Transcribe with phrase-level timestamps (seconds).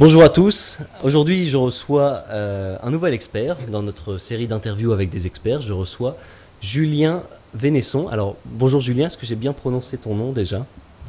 [0.00, 0.78] Bonjour à tous.
[1.04, 5.60] Aujourd'hui, je reçois euh, un nouvel expert dans notre série d'interviews avec des experts.
[5.60, 6.16] Je reçois
[6.62, 8.08] Julien Vénesson.
[8.08, 10.64] Alors, bonjour Julien, est-ce que j'ai bien prononcé ton nom déjà?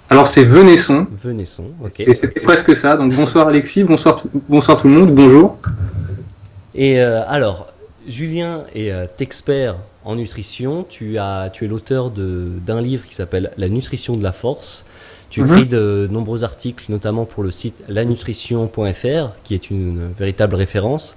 [0.10, 1.08] Alors, c'est Venesson.
[1.24, 2.02] Venesson, ok.
[2.02, 2.98] Et c'était presque ça.
[2.98, 5.56] Donc, bonsoir Alexis, bonsoir, tout- bonsoir tout le monde, bonjour.
[6.76, 7.68] Et euh, alors,
[8.06, 10.84] Julien est euh, expert en nutrition.
[10.90, 14.86] Tu, as, tu es l'auteur d'un livre qui s'appelle La nutrition de la force.
[15.32, 15.48] Tu Mhm.
[15.48, 21.16] écris de nombreux articles, notamment pour le site lanutrition.fr, qui est une véritable référence.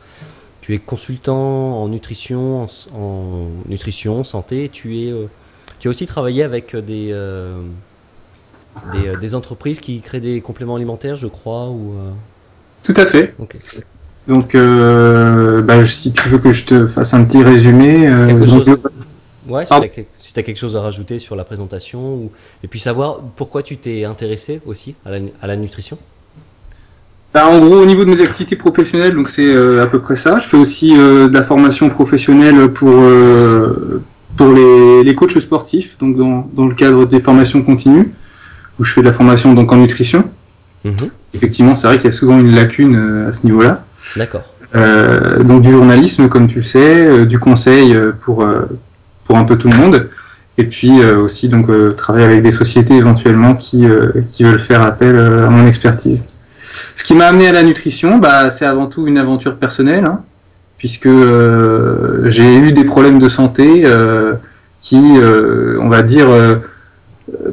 [0.61, 4.71] Tu es consultant en nutrition, en, nutrition, santé.
[4.73, 5.27] Tu, es, euh,
[5.81, 7.61] tu as aussi travaillé avec des, euh,
[8.93, 11.69] des, euh, des entreprises qui créent des compléments alimentaires, je crois.
[11.69, 12.11] Ou, euh,
[12.85, 13.35] Tout à fait.
[14.29, 18.09] Donc, euh, bah, si tu veux que je te fasse un petit résumé.
[18.29, 18.77] Quelque donc, chose.
[19.49, 19.81] Ouais, si Ah.
[19.81, 20.09] tu as, quelque
[20.57, 22.31] chose à rajouter sur la présentation, ou...
[22.63, 25.99] et puis savoir pourquoi tu t'es intéressé aussi à la, nu- à la nutrition?
[27.35, 30.15] bah, en gros, au niveau de mes activités professionnelles, donc c'est euh, à peu près
[30.15, 30.39] ça.
[30.39, 34.03] Je fais aussi euh, de la formation professionnelle pour, euh,
[34.37, 38.13] pour les, les coachs sportifs, donc dans, dans le cadre des formations continues,
[38.79, 40.31] où je fais de la formation donc en nutrition.
[40.85, 40.95] Mhm.
[41.35, 43.85] Effectivement, c'est vrai qu'il y a souvent une lacune à ce niveau-là.
[44.17, 44.45] D'accord.
[45.45, 48.45] Donc du journalisme, comme tu le sais, du conseil pour,
[49.25, 50.09] pour un peu tout le monde,
[50.57, 54.61] et puis euh, aussi donc euh, travailler avec des sociétés éventuellement qui, euh, qui veulent
[54.61, 56.27] faire appel à mon expertise.
[56.95, 60.23] Ce qui m'a amené à la nutrition, bah, c'est avant tout une aventure personnelle, hein,
[60.79, 61.09] puisque
[62.25, 63.85] j'ai eu des problèmes de santé
[64.81, 64.99] qui,
[65.81, 66.29] on va dire,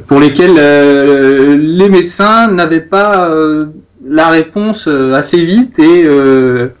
[0.06, 3.66] pour lesquels euh, les médecins n'avaient pas euh,
[4.06, 6.08] la réponse assez vite et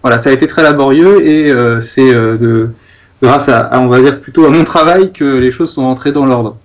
[0.02, 2.70] voilà, ça a été très laborieux et c'est de
[3.22, 6.12] grâce à, à, on va dire plutôt à mon travail que les choses sont entrées
[6.12, 6.56] dans l'ordre.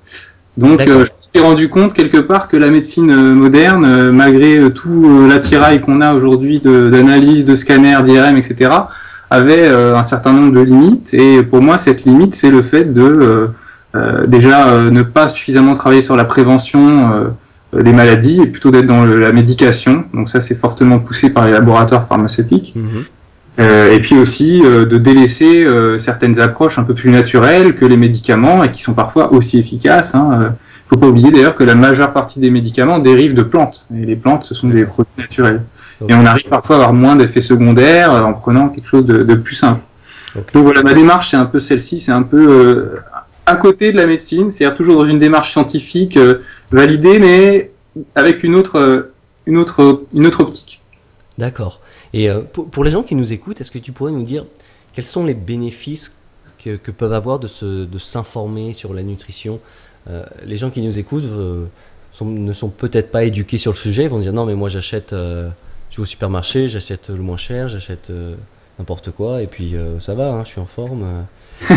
[0.58, 4.11] Donc euh, je me suis rendu compte quelque part que la médecine euh, moderne, euh,
[4.11, 8.71] malgré tout l'attirail qu'on a aujourd'hui de- d'analyse, de, scanners, d'IRM, etc.,
[9.30, 13.49] avait un certain nombre de limites et pour moi cette limite c'est le fait de
[13.95, 17.11] euh, déjà euh, ne pas suffisamment travailler sur la prévention
[17.73, 20.05] euh, des maladies et plutôt d'être dans le- la médication.
[20.14, 22.73] Donc ça, c'est fortement poussé par les laboratoires pharmaceutiques.
[22.77, 23.04] Mhm.
[23.59, 27.85] Euh, et puis aussi euh, de délaisser euh, certaines approches un peu plus naturelles que
[27.85, 30.11] les médicaments et qui sont parfois aussi efficaces.
[30.13, 30.55] Il hein.
[30.85, 33.87] faut pas oublier d'ailleurs que la majeure partie des médicaments dérivent de plantes.
[33.95, 35.63] Et les plantes, ce sont des produits naturels.
[36.07, 39.23] Et on arrive parfois à avoir moins d'effets secondaires euh, en prenant quelque chose de,
[39.23, 39.81] de plus simple.
[40.53, 42.99] Donc voilà, ma démarche, c'est un peu celle-ci, c'est un peu euh,
[43.45, 47.71] à côté de la médecine, c'est-à-dire toujours dans une démarche scientifique euh, validée, mais
[48.15, 49.13] avec une autre, euh,
[49.45, 50.81] une autre, une autre optique.
[51.37, 51.81] D'accord.
[52.13, 54.45] Et euh, pour, pour les gens qui nous écoutent, est-ce que tu pourrais nous dire
[54.93, 56.13] quels sont les bénéfices
[56.63, 59.59] que, que peuvent avoir de se- de s'informer sur la nutrition?
[60.09, 61.65] Euh, Les gens qui nous écoutent euh,
[62.11, 64.69] sont- ne sont peut-être pas éduqués sur le sujet, ils vont dire non mais moi
[64.69, 65.49] j'achète, euh,
[65.89, 68.11] je vais au supermarché, j'achète le moins cher, j'achète
[68.79, 71.25] n'importe quoi et puis ça va, hein, je suis en forme.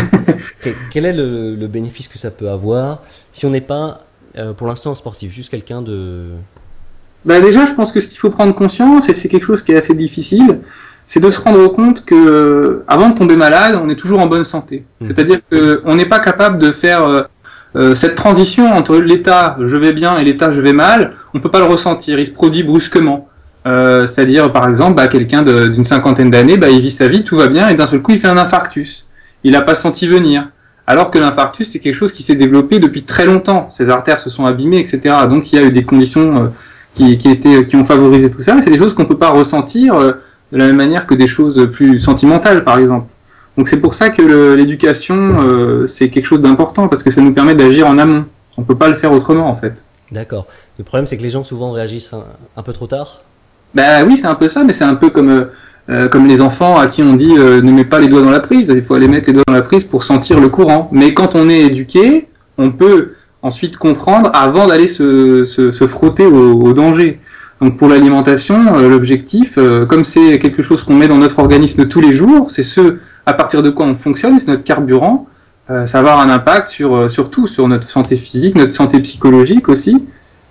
[0.91, 3.01] quel, est le, le bénéfice que ça peut avoir?
[3.31, 4.05] Si on n'est pas
[4.57, 6.29] pour l'instant un sportif, juste quelqu'un de...
[7.25, 9.71] Bah déjà, je pense que ce qu'il faut prendre conscience, et c'est quelque chose qui
[9.71, 10.59] est assez difficile,
[11.05, 14.27] c'est de se rendre compte que euh, avant de tomber malade, on est toujours en
[14.27, 14.85] bonne santé.
[15.01, 15.07] Mhm.
[15.07, 17.21] C'est-à-dire qu'on n'est pas capable de faire euh,
[17.75, 21.13] euh, cette transition entre l'état je vais bien et l'état je vais mal.
[21.33, 23.29] On peut pas le ressentir, il se produit brusquement.
[23.67, 27.35] Euh, C'est-à-dire, par exemple, bah, quelqu'un d'une cinquantaine d'années, bah, il vit sa vie, tout
[27.35, 29.07] va bien, et d'un seul coup, il fait un infarctus.
[29.43, 30.49] Il n'a pas senti venir.
[30.87, 33.69] Alors que l'infarctus, c'est quelque chose qui s'est développé depuis très longtemps.
[33.69, 35.15] Ses artères se sont abîmées, etc.
[35.29, 36.47] Donc, il y a eu des conditions euh,
[36.93, 38.55] qui, qui, étaient, qui ont favorisé tout ça.
[38.55, 40.13] Mais c'est des choses qu'on peut pas ressentir euh,
[40.51, 43.07] de la même manière que des choses plus sentimentales, par exemple.
[43.57, 47.33] Donc, c'est pour ça que l'éducation, euh, c'est quelque chose d'important, parce que ça nous
[47.33, 48.25] permet d'agir en amont.
[48.57, 49.85] On peut pas le faire autrement, en fait.
[50.11, 50.45] D'accord.
[50.77, 52.25] Le problème c'est que les gens souvent réagissent un,
[52.57, 53.21] un peu trop tard.
[53.73, 55.45] Bah oui, c'est un peu ça, mais c'est un peu comme euh,
[55.89, 58.31] euh, comme les enfants à qui on dit euh, ne mets pas les doigts dans
[58.31, 58.71] la prise.
[58.75, 60.89] Il faut aller mettre les doigts dans la prise pour sentir le courant.
[60.91, 62.27] Mais quand on est éduqué,
[62.57, 67.19] on peut ensuite comprendre avant d'aller se, se, se frotter au, au danger.
[67.61, 71.87] Donc pour l'alimentation, euh, l'objectif, euh, comme c'est quelque chose qu'on met dans notre organisme
[71.87, 75.27] tous les jours, c'est ce à partir de quoi on fonctionne, c'est notre carburant.
[75.69, 78.71] euh, ça va avoir un impact sur, euh, sur tout, sur notre santé physique, notre
[78.71, 80.05] santé psychologique aussi.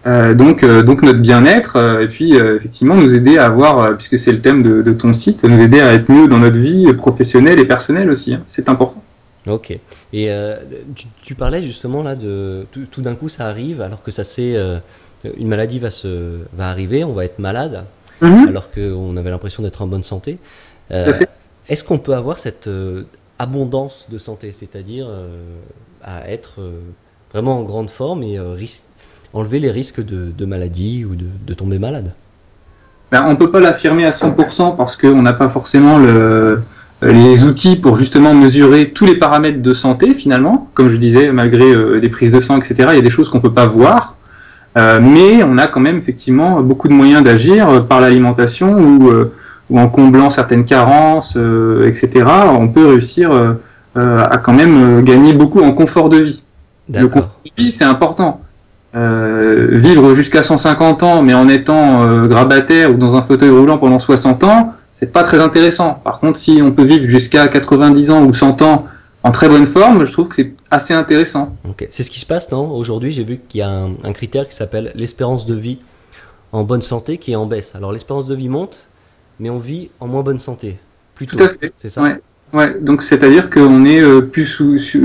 [0.07, 4.41] Euh, donc, donc notre bien-être, et puis effectivement nous aider à avoir, puisque c'est le
[4.41, 7.67] thème de, de ton site, nous aider à être mieux dans notre vie professionnelle et
[7.67, 8.33] personnelle aussi.
[8.35, 8.41] hein.
[8.47, 9.03] C'est important.
[9.47, 9.71] Ok.
[9.71, 9.81] Et
[10.31, 10.57] euh,
[10.95, 14.23] tu, tu parlais justement là de tout, tout d'un coup ça arrive alors que ça
[14.25, 14.79] c'est euh,
[15.37, 17.85] une maladie va se va arriver, on va être malade
[18.23, 20.39] alors qu'on avait l'impression d'être en bonne santé.
[20.91, 21.13] Euh.
[21.69, 23.05] Est-ce qu'on peut avoir cette euh,
[23.39, 25.09] abondance de santé, c'est-à-dire
[26.03, 26.61] à être
[27.33, 28.39] vraiment en grande forme et
[29.33, 32.13] enlever les risques de, de maladie ou de, de tomber malade?
[33.11, 36.61] Ben, on peut pas l'affirmer à 100% parce qu'on n'a pas forcément le,
[37.03, 40.69] les outils pour justement mesurer tous les paramètres de santé finalement.
[40.75, 43.29] Comme je disais, malgré euh, des prises de sang, etc., il y a des choses
[43.29, 44.17] qu'on peut pas voir.
[44.79, 49.33] Euh, mais on a quand même effectivement beaucoup de moyens d'agir par l'alimentation ou, euh,
[49.71, 51.37] ou, en comblant certaines carences,
[51.87, 52.27] etc.
[52.59, 53.31] On peut réussir
[53.97, 56.45] à quand même gagner beaucoup en confort de vie.
[56.93, 58.43] Le confort de vie, c'est important.
[58.95, 64.45] vivre jusqu'à 150 ans, mais en étant grabataire ou dans un fauteuil roulant pendant 60
[64.45, 65.95] ans, c'est pas très intéressant.
[65.95, 68.87] Par contre, si on peut vivre jusqu'à 90 ans ou 100 ans
[69.23, 71.57] en très bonne forme, je trouve que c'est assez intéressant.
[71.91, 72.71] C'est ce qui se passe, non?
[72.71, 75.79] Aujourd'hui, j'ai vu qu'il y a un, critère qui s'appelle l'espérance de vie
[76.53, 77.75] en bonne santé qui est en baisse.
[77.75, 78.89] Alors l'espérance de vie monte,
[79.39, 80.79] mais on vit en moins bonne santé.
[81.15, 81.37] Plutôt.
[81.37, 81.73] Tout à fait.
[81.77, 82.03] C'est ça?
[82.53, 82.81] Ouais.
[82.81, 84.47] Donc c'est-à-dire qu'on est euh, plus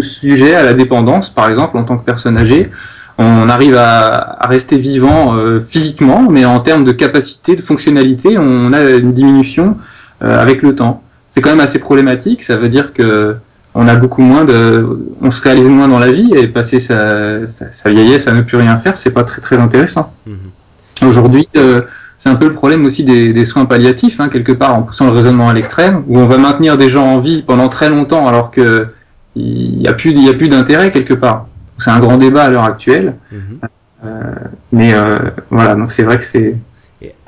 [0.01, 2.71] sujet à la dépendance, par exemple, en tant que personne âgée
[3.17, 8.73] on arrive à, rester vivant euh, physiquement, mais en termes de capacité, de fonctionnalité, on
[8.73, 9.77] a une diminution
[10.23, 11.01] euh, avec le temps.
[11.29, 12.43] C'est quand même assez problématique.
[12.43, 13.37] Ça veut dire que
[13.73, 14.87] on a beaucoup moins de,
[15.21, 18.55] on se réalise moins dans la vie et passer sa, sa, vieillesse à ne plus
[18.55, 20.13] rien faire, c'est pas très très intéressant.
[20.25, 21.07] Mhm.
[21.09, 21.81] Aujourd'hui, euh,
[22.17, 25.11] c'est un peu le problème aussi des, soins palliatifs, hein, quelque part, en poussant le
[25.11, 28.49] raisonnement à l'extrême, où on va maintenir des gens en vie pendant très longtemps alors
[28.49, 28.87] que
[29.35, 31.47] il n'y a plus, il a plus d'intérêt quelque part.
[31.77, 33.15] C'est un grand débat à l'heure actuelle.
[33.31, 33.59] Mhm.
[34.05, 34.33] Euh,
[34.71, 35.15] mais euh,
[35.49, 36.55] voilà, donc c'est vrai que c'est.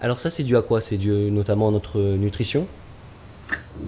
[0.02, 0.82] Alors ça, c'est dû à quoi?
[0.82, 2.68] C'est dû notamment à notre nutrition?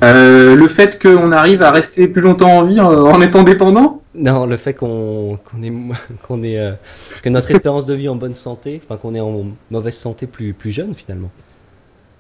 [0.04, 4.02] Euh, le fait qu'on arrive à rester plus longtemps en vie en, étant dépendant?
[4.16, 5.74] Non, le fait qu'on est,
[6.24, 6.60] qu'on est
[7.24, 10.54] que notre espérance de vie en bonne santé, enfin qu'on est en mauvaise santé plus,
[10.54, 11.32] plus jeune finalement.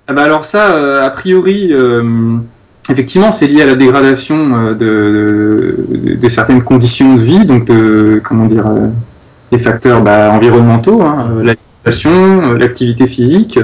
[0.07, 1.71] Ah bah alors ça, a priori,
[2.89, 5.75] Effectivement, c'est lié à la dégradation euh,
[6.17, 8.87] de, certaines conditions de vie, donc de, comment dire, euh,
[9.51, 13.59] les facteurs bah, environnementaux, hein, euh, l'alimentation, l'activité physique,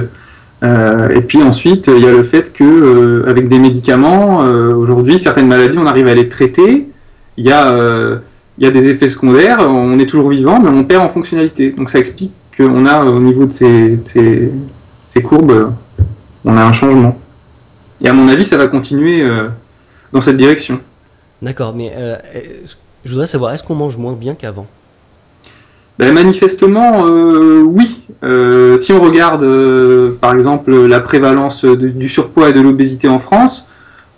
[0.62, 5.78] et puis ensuite il y a le fait que avec des médicaments, aujourd'hui certaines maladies
[5.78, 6.88] on arrive à les traiter,
[7.36, 8.20] il y a
[8.58, 11.70] des effets secondaires, on est toujours vivant, mais on perd en fonctionnalité.
[11.70, 15.70] Donc ça explique qu'on a au niveau de ces courbes,
[16.44, 17.16] on a un changement.
[18.02, 19.48] Et à mon avis, ça va continuer euh,
[20.12, 20.80] dans cette direction.
[21.42, 22.16] D'accord, mais euh,
[23.04, 24.66] je voudrais savoir, est-ce qu'on mange moins bien qu'avant?
[25.98, 28.04] Ben, Manifestement, euh, oui.
[28.76, 29.46] si on regarde,
[30.20, 33.68] par exemple, la prévalence du surpoids et de l'obésité en France,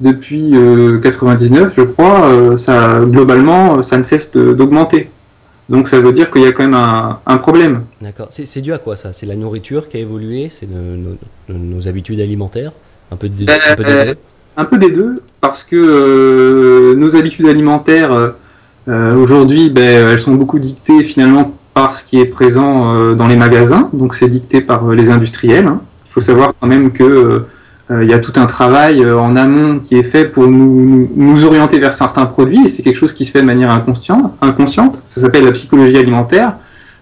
[0.00, 0.54] depuis
[1.02, 5.10] 99, je crois, ça, globalement, ça ne cesse d'augmenter.
[5.68, 7.84] Donc ça veut dire qu'il y a quand même un, problème.
[8.00, 8.26] D'accord.
[8.30, 9.12] C'est dû à quoi ça?
[9.12, 10.50] C'est la nourriture qui a évolué?
[10.50, 10.68] C'est
[11.48, 12.72] nos habitudes alimentaires?
[13.10, 14.16] Un peu, des, deux
[14.56, 18.32] Un peu des deux, parce que euh, nos habitudes alimentaires,
[18.88, 23.26] euh, aujourd'hui, ben, elles sont beaucoup dictées finalement par ce qui est présent euh, dans
[23.26, 25.66] les magasins, donc c'est dicté par les industriels.
[25.66, 25.80] Hein.
[26.06, 27.44] Il faut savoir quand même que
[27.90, 31.78] il y a tout un travail en amont qui est fait pour nous, nous orienter
[31.78, 34.34] vers certains produits, et c'est quelque chose qui se fait de manière inconsciente.
[34.42, 35.00] inconsciente.
[35.06, 36.52] Ça s'appelle la psychologie alimentaire.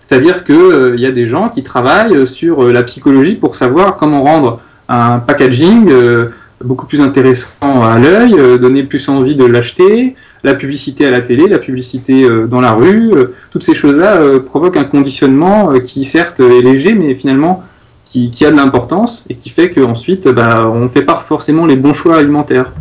[0.01, 4.23] C'est-à-dire qu'il il y a des gens qui travaillent sur la psychologie pour savoir comment
[4.23, 6.31] rendre un packaging euh,
[6.65, 11.21] beaucoup plus intéressant à l'œil, euh, donner plus envie de l'acheter, la publicité à la
[11.21, 13.13] télé, la publicité euh, dans la rue,
[13.51, 17.63] toutes ces choses-là provoquent un conditionnement qui certes est léger, mais finalement
[18.05, 21.77] qui, a de l'importance et qui fait qu'ensuite bah, on ne fait pas forcément les
[21.77, 22.73] bons choix alimentaires.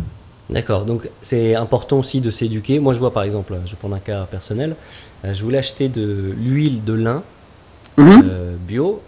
[0.48, 2.78] D'accord, donc c'est important aussi de s'éduquer.
[2.78, 4.76] Moi je vois par exemple, je prends un cas personnel,
[5.24, 7.22] je voulais acheter de l'huile de lin
[7.98, 8.22] mhm.
[8.66, 9.00] bio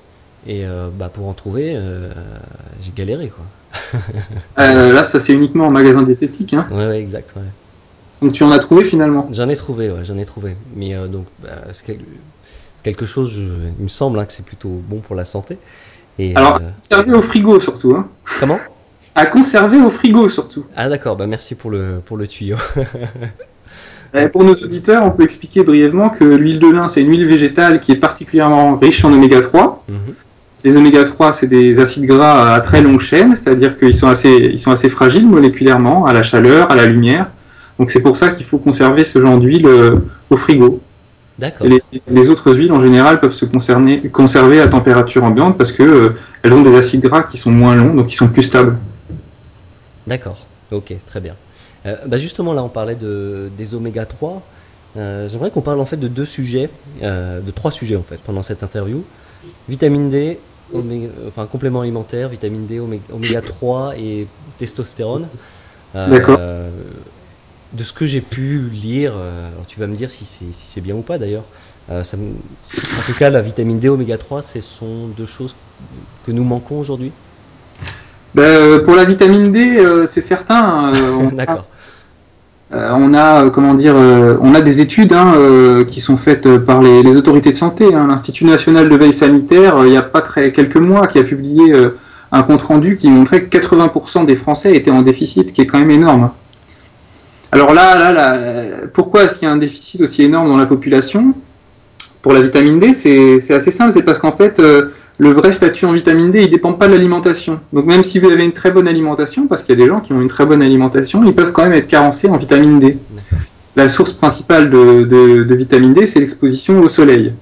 [0.47, 2.11] et euh, bah, pour en trouver, euh,
[2.81, 3.29] j'ai galéré.
[3.29, 3.45] Quoi.
[4.59, 6.55] Euh, là, ça c'est uniquement en magasin diététique.
[6.55, 6.67] Hein.
[6.73, 7.35] Ouais, exact.
[8.21, 9.29] Donc tu en as trouvé finalement?
[9.31, 10.57] J'en ai trouvé, ouais, j'en ai trouvé.
[10.75, 11.99] Mais donc, bah, c'est
[12.83, 13.39] quelque chose,
[13.79, 15.59] il me semble hein, que c'est plutôt bon pour la santé.
[16.19, 17.95] Et, Alors, à conserver au frigo surtout.
[17.95, 18.09] Hein.
[18.41, 18.59] Comment?
[19.15, 20.65] À conserver au frigo surtout.
[20.75, 22.57] Ah d'accord, bah merci pour le, pour le tuyau.
[24.33, 27.81] pour nos auditeurs, on peut expliquer brièvement que l'huile de lin, c'est une huile végétale
[27.81, 29.85] qui est particulièrement riche en oméga 3.
[30.65, 34.51] Les oméga 3, c'est des acides gras à très longue chaîne, c'est-à-dire qu'ils sont assez,
[34.53, 37.31] ils sont assez fragiles moléculairement, à la chaleur, à la lumière.
[37.79, 39.97] Donc c'est pour ça qu'il faut conserver ce genre d'huile euh,
[40.31, 40.81] au frigo.
[41.39, 41.69] D'accord.
[42.11, 46.17] Les, autres huiles en général peuvent se concerner, conserver à température ambiante parce que euh,
[46.43, 48.77] elles ont des acides gras qui sont moins longs, donc qui sont plus stables.
[50.09, 50.47] D'accord.
[50.73, 51.35] Ok, très bien.
[51.87, 54.43] Euh, bah justement là, on parlait de, des oméga 3.
[55.29, 56.69] J'aimerais qu'on parle en fait de deux sujets,
[57.01, 59.05] de trois sujets en fait pendant cette interview.
[59.69, 60.39] Vitamine D,
[61.27, 64.27] enfin complément alimentaire, vitamine D, oméga, 3 et
[64.59, 65.29] testostérone.
[65.95, 66.39] Euh, D'accord.
[67.73, 70.95] de ce que j'ai pu lire, euh, alors tu vas me dire si c'est bien
[70.95, 71.45] ou pas d'ailleurs.
[71.91, 75.55] Euh, en tout cas, la vitamine D, oméga 3, ce sont deux choses
[76.27, 77.13] que nous manquons aujourd'hui?
[78.35, 80.93] Ben, Pour la vitamine D, c'est certain.
[81.33, 81.67] D'accord.
[82.71, 85.35] Euh, on a, euh, comment dire, euh, on a des études hein,
[85.89, 87.95] qui sont faites par les, autorités de santé.
[87.95, 88.07] Hein.
[88.09, 91.75] L'Institut national de veille sanitaire, il n'y a pas très quelques mois, qui a publié
[92.31, 95.79] un compte rendu qui montrait que 80% des Français étaient en déficit, qui est quand
[95.79, 96.31] même énorme.
[97.51, 100.67] Alors là, là, là pourquoi est-ce qu'il y a un déficit aussi énorme dans la
[100.67, 101.35] population?
[102.21, 104.61] Pour la vitamine D, c'est assez simple, c'est parce qu'en fait,
[105.19, 107.59] le vrai statut en vitamine D, il dépend pas de l'alimentation.
[107.73, 110.01] Donc même si vous avez une très bonne alimentation, parce qu'il y a des gens
[110.01, 112.99] qui ont une très bonne alimentation, ils peuvent quand même être carencés en vitamine D.
[113.75, 117.33] La source principale de, vitamine D, c'est l'exposition au soleil.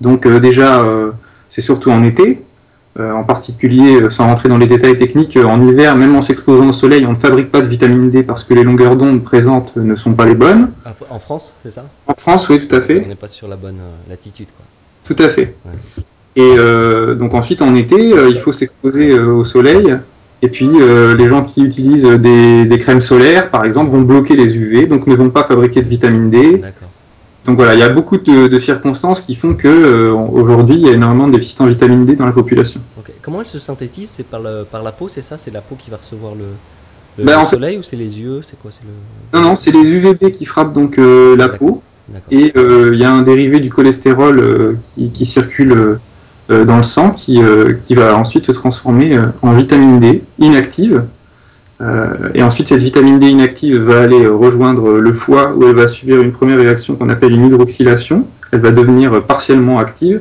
[0.00, 1.10] Donc euh, déjà, euh,
[1.48, 2.42] c'est surtout en été.
[2.98, 6.72] Euh, en particulier, sans rentrer dans les détails techniques, en hiver, même en s'exposant au
[6.72, 9.96] soleil, on ne fabrique pas de vitamine D parce que les longueurs d'onde présentes ne
[9.96, 10.70] sont pas les bonnes.
[11.10, 11.84] En France, c'est ça?
[12.06, 13.02] En France, oui, tout à fait.
[13.04, 14.46] On n'est pas sur la bonne latitude.
[14.56, 14.64] Quoi.
[15.14, 15.54] Tout à fait.
[16.36, 19.96] Et euh, donc ensuite en été, euh, il faut s'exposer euh, au soleil.
[20.42, 24.86] Et puis les gens qui utilisent des, crèmes solaires, par exemple, vont bloquer les UV,
[24.86, 26.60] donc ne vont pas fabriquer de vitamine D.
[27.46, 30.92] Donc voilà, il y a beaucoup de, circonstances qui font que aujourd'hui il y a
[30.92, 32.82] énormément de déficit en vitamine D dans la population.
[33.22, 34.10] Comment elle se synthétise?
[34.10, 35.38] C'est par, par la peau, c'est ça?
[35.38, 38.40] C'est la peau qui va recevoir le, ben, soleil ou c'est les yeux?
[38.42, 38.70] C'est quoi?
[39.32, 41.80] Non, non, c'est les UVB qui frappent donc la peau.
[42.30, 46.00] Et il y a un dérivé du cholestérol qui, qui, circule
[46.48, 51.04] dans le sang qui, euh, qui, va ensuite se transformer euh, en vitamine D inactive.
[52.34, 56.20] et ensuite, cette vitamine D inactive va aller rejoindre le foie où elle va subir
[56.20, 58.26] une première réaction qu'on appelle une hydroxylation.
[58.52, 60.20] Elle va devenir partiellement active.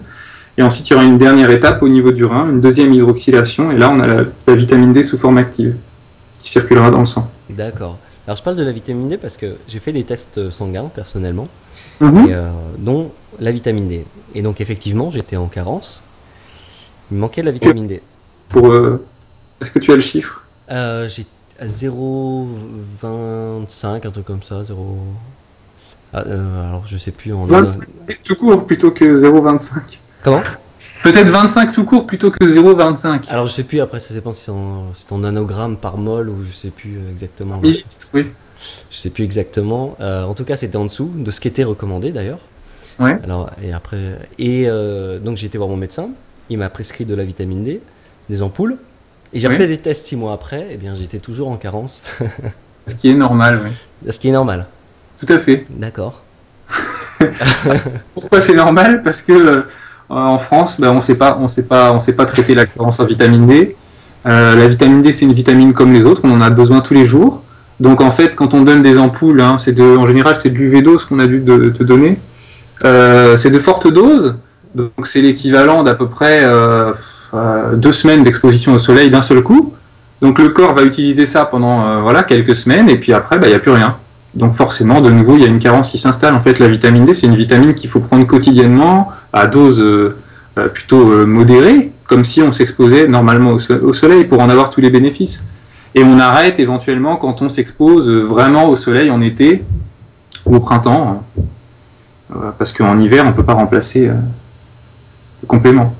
[0.57, 3.71] Et ensuite, il y aura une dernière étape au niveau du rein, une deuxième hydroxylation.
[3.71, 5.75] Et là, on a la, vitamine D sous forme active
[6.37, 7.29] qui circulera dans le sang.
[7.49, 7.97] D'accord.
[8.27, 11.47] Alors, je parle de la vitamine D parce que j'ai fait des tests sanguins personnellement,
[12.01, 12.27] mhm.
[12.79, 14.05] dont la vitamine D.
[14.35, 16.03] Et donc, effectivement, j'étais en carence.
[17.13, 18.01] Il manquait de la vitamine D.
[18.49, 19.05] Pour, euh,
[19.61, 20.47] Est-ce que tu as le chiffre?
[20.71, 21.27] Euh, J'ai
[21.61, 24.63] 0,25, un truc comme ça.
[24.63, 24.97] 0...
[26.11, 27.33] Ah, euh, alors je sais plus.
[27.33, 27.87] En 25
[28.23, 29.99] tout court plutôt que 0,25.
[30.23, 30.41] Comment?
[31.03, 33.29] Peut-être 25 tout court plutôt que 0,25.
[33.29, 36.43] Alors je sais plus, après ça dépend si c'est en, en, nanogramme par mol ou
[36.43, 37.59] je sais plus exactement.
[37.61, 37.85] oui.
[38.89, 39.95] Je sais plus exactement.
[39.99, 42.39] en tout cas, c'était en dessous de ce qui était recommandé d'ailleurs.
[42.99, 43.19] Ouais.
[43.23, 44.67] Alors, et après, et
[45.23, 46.09] donc j'ai été voir mon médecin
[46.49, 47.81] il m'a prescrit de la vitamine D,
[48.29, 48.77] des ampoules.
[49.33, 52.03] Et j'ai fait des tests six mois après, et eh bien j'étais toujours en carence.
[52.85, 54.11] Ce qui est normal, oui.
[54.11, 54.67] Ce qui est normal.
[55.17, 55.65] Tout à fait.
[55.69, 56.21] D'accord.
[58.13, 59.01] Pourquoi c'est normal?
[59.01, 59.61] Parce que euh,
[60.09, 62.99] en France, ben, on sait pas, on sait pas, on sait pas traiter la carence
[62.99, 63.75] en vitamine D.
[64.25, 66.93] Euh, la vitamine D, c'est une vitamine comme les autres, on en a besoin tous
[66.93, 67.43] les jours.
[67.79, 70.57] Donc en fait, quand on donne des ampoules, hein, c'est de, en général, c'est de
[70.57, 72.19] l'UV dose qu'on a dû te donner.
[72.85, 74.35] Euh, c'est de fortes doses,
[74.75, 76.93] donc c'est l'équivalent d'à peu près euh,
[77.33, 79.73] euh, deux semaines d'exposition au soleil d'un seul coup.
[80.21, 83.47] Donc le corps va utiliser ça pendant euh, voilà quelques semaines et puis après bah,
[83.47, 83.97] il n'y a plus rien.
[84.33, 86.33] Donc forcément de nouveau il y a une carence qui s'installe.
[86.33, 89.83] En fait la vitamine D c'est une vitamine qu'il faut prendre quotidiennement à dose
[90.73, 95.45] plutôt modérée, comme si on s'exposait normalement au, soleil pour en avoir tous les bénéfices.
[95.95, 99.63] Et on arrête éventuellement quand on s'expose vraiment au soleil en été
[100.45, 101.23] ou au printemps,
[102.57, 104.09] parce qu'en hiver on ne peut pas remplacer
[105.45, 105.93] compléments.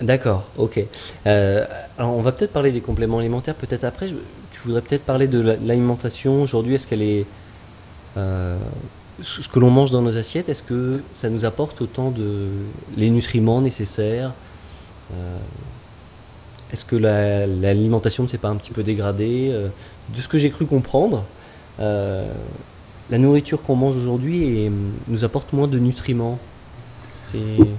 [0.00, 0.84] D'accord, ok.
[1.26, 1.64] Euh,
[1.98, 4.08] alors on va peut-être parler des compléments alimentaires peut-être après.
[4.08, 6.74] Tu voudrais peut-être parler de l'alimentation aujourd'hui.
[6.74, 7.26] Est-ce qu'elle est,
[8.16, 8.56] euh,
[9.22, 12.48] ce que l'on mange dans nos assiettes, est-ce que ça nous apporte autant de
[12.96, 14.32] les nutriments nécessaires
[15.12, 15.36] euh,
[16.72, 19.52] Est-ce que l'alimentation ne s'est pas un petit peu dégradée
[20.14, 21.24] De ce que j'ai cru comprendre,
[21.78, 24.72] la nourriture qu'on mange aujourd'hui
[25.06, 26.40] nous apporte moins de nutriments.
[27.12, 27.70] C'est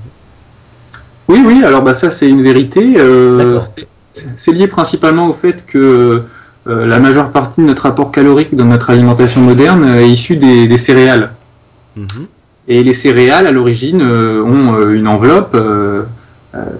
[1.28, 2.96] oui, oui, alors bah, ça c'est une vérité.
[2.98, 3.60] Euh,
[4.36, 6.24] c'est lié principalement au fait que
[6.68, 10.78] euh, la majeure partie de notre apport calorique dans notre alimentation moderne est issue des,
[10.78, 11.32] céréales.
[11.96, 12.06] Mhm.
[12.68, 15.58] Et les céréales, à l'origine, euh, ont une enveloppe,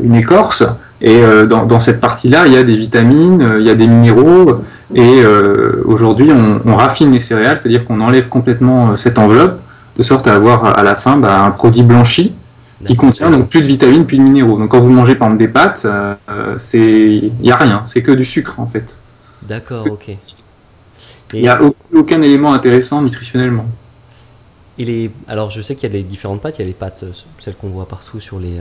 [0.02, 0.64] une écorce,
[1.02, 4.62] et dans, cette partie-là, il y a des vitamines, il y a des minéraux,
[4.96, 5.22] et
[5.84, 6.32] aujourd'hui,
[6.66, 9.60] on, raffine les céréales, c'est-à-dire qu'on enlève complètement cette enveloppe,
[9.98, 12.34] de sorte à avoir à la fin bah, un produit blanchi
[12.86, 14.58] qui contient donc plus de vitamines, plus de minéraux.
[14.58, 18.02] Donc quand vous mangez par exemple des pâtes, euh, c'est il n'y a rien, c'est
[18.02, 19.00] que du sucre en fait.
[19.44, 20.16] D'accord, ok.
[21.34, 21.60] Il n'y a
[21.94, 23.66] aucun élément intéressant nutritionnellement.
[24.78, 25.12] Il est...
[25.28, 27.12] Alors je sais qu'il y a des différentes pâtes, il y a les pâtes, euh,
[27.40, 28.60] celles qu'on voit partout sur les,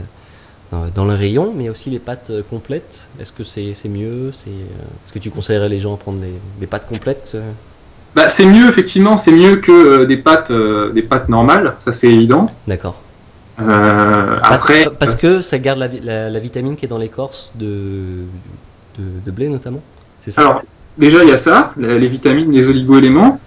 [0.73, 3.07] euh, dans le rayon, mais aussi les pâtes complètes.
[3.19, 4.31] Est-ce que c'est mieux?
[4.31, 6.19] C'est Est-ce que tu conseillerais les gens à prendre
[6.59, 7.37] des, pâtes complètes
[8.15, 12.49] bah, C'est mieux, effectivement, c'est mieux que des, pâtes, des pâtes normales, ça c'est évident.
[12.67, 13.01] D'accord.
[13.59, 18.25] Euh, parce, après, parce que ça garde la, la, vitamine qui est dans l'écorce de,
[18.99, 19.81] de, blé notamment
[20.19, 20.61] C'est ça Alors,
[20.97, 23.39] déjà, il y a ça, les vitamines, les oligo-éléments.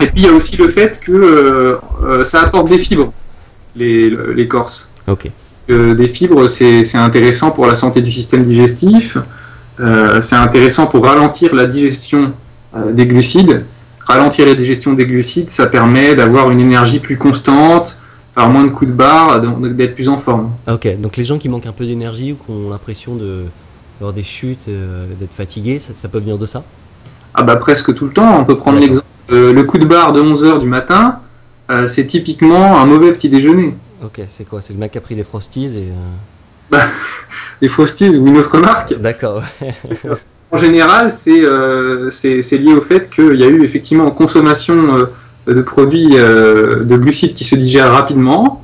[0.00, 1.78] Et puis, il y a aussi le fait que
[2.24, 3.12] ça apporte des fibres,
[3.76, 4.92] l'écorce.
[5.06, 5.30] Ok.
[5.68, 9.16] des fibres, c'est intéressant pour la santé du système digestif.
[9.78, 12.32] c'est intéressant pour ralentir la digestion
[12.74, 13.64] des glucides
[14.06, 17.98] ralentir la digestion des glucides, ça permet d'avoir une énergie plus constante,
[18.36, 20.52] avoir moins de coups de barre, d'être plus en forme.
[20.68, 24.22] Ok, donc les gens qui manquent un peu d'énergie ou qui ont l'impression d'avoir des
[24.22, 26.62] chutes, euh, d'être fatigués, ça, peut venir de ça?
[27.34, 28.38] Ah bah presque tout le temps.
[28.38, 31.20] On peut prendre l'exemple, euh, le coup de barre de 11h du matin,
[31.70, 33.74] euh, c'est typiquement un mauvais petit déjeuner.
[34.04, 34.60] Ok, c'est quoi?
[34.60, 35.88] C'est le mec qui a pris des Frosties et...
[36.70, 36.82] Bah,
[37.60, 39.42] des Frosties ou une autre marque D'accord.
[40.52, 45.06] En général, euh, c'est lié au fait qu'il y a eu effectivement consommation euh,
[45.52, 48.62] de produits euh, de glucides qui se digèrent rapidement.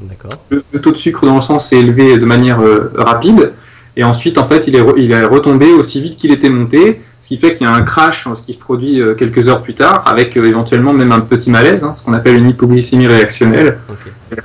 [0.51, 2.61] Le, le, taux de sucre dans le sang s'est élevé de manière
[2.95, 3.53] rapide.
[3.97, 7.29] Et ensuite, en fait, il est, il est retombé aussi vite qu'il était monté, ce
[7.29, 10.05] qui fait qu'il y a un crash ce qui se produit quelques heures plus tard,
[10.07, 13.79] avec éventuellement même un petit malaise, hein, ce qu'on appelle une hypoglycémie réactionnelle.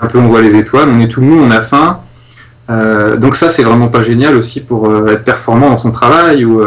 [0.01, 1.99] un peu, on voit les étoiles, on est tout mou, on a faim.
[3.17, 6.61] donc ça, c'est vraiment pas génial aussi pour être performant dans son travail ou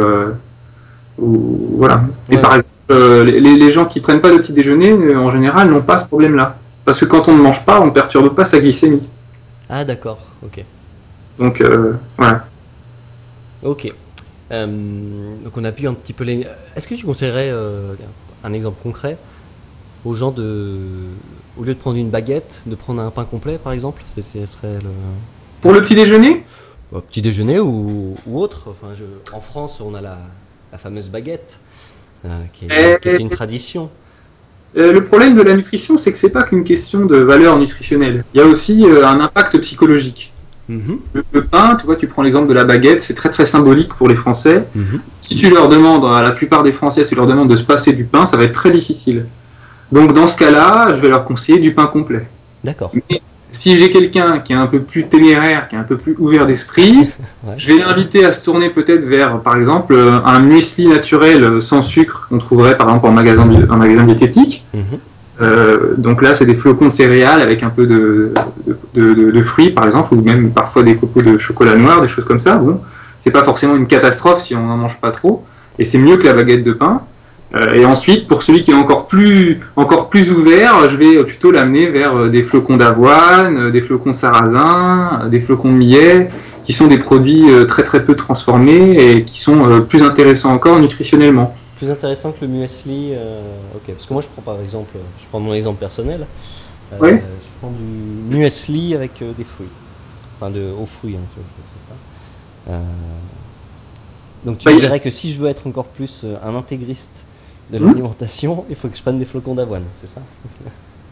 [1.19, 2.03] voilà.
[2.31, 5.71] Et par exemple, euh, les, gens qui prennent pas de petit déjeuner, euh, en général,
[5.71, 6.59] n'ont pas ce problème-là.
[6.85, 9.09] Parce que quand on ne mange pas, on ne perturbe pas sa glycémie.
[9.69, 10.65] Ah d'accord, ok.
[11.39, 12.47] Donc euh, voilà.
[13.63, 13.93] Ok.
[14.51, 16.47] donc on a vu un petit peu les.
[16.75, 17.53] Est-ce que tu conseillerais
[18.43, 19.17] un exemple concret
[20.05, 20.79] aux gens de,
[21.59, 24.03] au lieu de prendre une baguette, de prendre un pain complet par exemple?
[24.07, 24.91] Ce serait le...
[25.61, 26.45] Pour le petit déjeuner?
[27.09, 28.69] Petit déjeuner ou, autre.
[28.71, 29.05] Enfin, je...
[29.37, 30.19] En France, on a la,
[30.73, 31.61] la fameuse baguette,
[32.25, 32.67] euh, qui,
[33.09, 33.91] est, une tradition.
[34.77, 38.25] Euh, le problème de la nutrition, c'est que c'est pas qu'une question de valeur nutritionnelle.
[38.35, 40.33] Il y a aussi euh, un impact psychologique.
[40.69, 41.00] Mhm.
[41.33, 44.09] le, pain, tu vois, tu prends l'exemple de la baguette, c'est très très symbolique pour
[44.09, 44.67] les Français.
[44.76, 45.00] Mhm.
[45.21, 47.93] Si tu leur demandes, à la plupart des Français, tu leur demandes de se passer
[47.93, 49.26] du pain, ça va être très difficile.
[49.91, 52.28] Donc dans ce cas-là, je vais leur conseiller du pain complet.
[52.63, 52.93] D'accord
[53.52, 56.47] si j'ai quelqu'un qui est un peu plus téméraire, qui est un peu plus ouvert
[56.47, 57.10] d'esprit,
[57.56, 62.26] je vais l'inviter à se tourner peut-être vers, par exemple, un muesli naturel sans sucre
[62.28, 64.67] qu'on trouverait par exemple en magasin, un magasin diététique.
[64.75, 64.99] Mhm.
[65.41, 68.32] Euh, donc là, c'est des flocons de céréales avec un peu de,
[68.95, 72.39] de, fruits, par exemple, ou même parfois des copeaux de chocolat noir, des choses comme
[72.39, 72.56] ça.
[72.56, 72.80] Bon,
[73.19, 75.45] c'est pas forcément une catastrophe si on n'en mange pas trop,
[75.78, 77.02] et c'est mieux que la baguette de pain.
[77.54, 81.50] Euh, et ensuite, pour celui qui est encore plus, encore plus ouvert, je vais plutôt
[81.50, 86.30] l'amener vers euh, des flocons d'avoine, euh, des flocons sarrasin, des flocons de millet,
[86.65, 91.54] qui sont des produits très très peu transformés et qui sont plus intéressants encore nutritionnellement.
[91.78, 93.15] Plus intéressant que le muesli,
[93.75, 93.95] ok.
[93.95, 96.26] Parce que moi, je prends par exemple, je prends mon exemple personnel.
[97.00, 97.13] oui.
[97.13, 99.69] Je prends du muesli avec des fruits,
[100.36, 101.17] enfin de aux fruits.
[102.69, 102.80] Hein,
[104.45, 107.25] donc tu bah, dirais que si je veux être encore plus un intégriste
[107.73, 110.21] de hmm l'alimentation, il faut que je prenne des flocons d'avoine, c'est ça?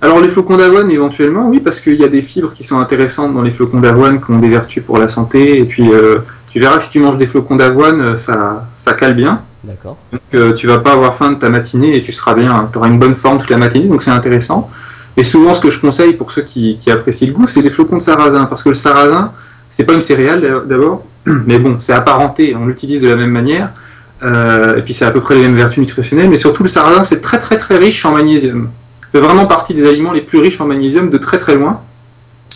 [0.00, 3.34] Alors les flocons d'avoine éventuellement, oui, parce qu'il y a des fibres qui sont intéressantes
[3.34, 5.58] dans les flocons d'avoine qui ont des vertus pour la santé.
[5.58, 6.18] Et puis euh,
[6.52, 9.42] tu verras que si tu manges des flocons d'avoine, euh, ça, ça cale bien.
[9.64, 9.96] D'accord.
[10.12, 12.78] Donc euh, tu vas pas avoir faim de ta matinée et tu seras bien, tu
[12.78, 14.70] auras une bonne forme toute la matinée, donc c'est intéressant.
[15.16, 17.70] Et souvent ce que je conseille pour ceux qui, qui apprécient le goût, c'est les
[17.70, 19.32] flocons de sarrasin, parce que le sarrasin,
[19.68, 23.70] c'est pas une céréale d'abord, mais bon, c'est apparenté, on l'utilise de la même manière.
[24.22, 27.02] Euh, et puis c'est à peu près les mêmes vertus nutritionnelles, mais surtout le sarrasin
[27.02, 28.70] c'est très très très riche en magnésium.
[29.00, 31.80] Ça fait vraiment partie des aliments les plus riches en magnésium de très très loin.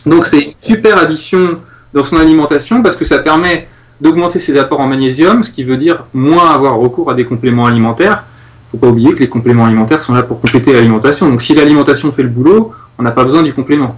[0.06, 1.58] Donc c'est une super addition
[1.94, 3.68] dans son alimentation parce que ça permet
[4.00, 7.66] d'augmenter ses apports en magnésium, ce qui veut dire moins avoir recours à des compléments
[7.66, 8.24] alimentaires.
[8.24, 11.28] Il ne faut pas oublier que les compléments alimentaires sont là pour compléter l'alimentation.
[11.28, 13.96] Donc si l'alimentation fait le boulot, on n'a pas besoin du complément.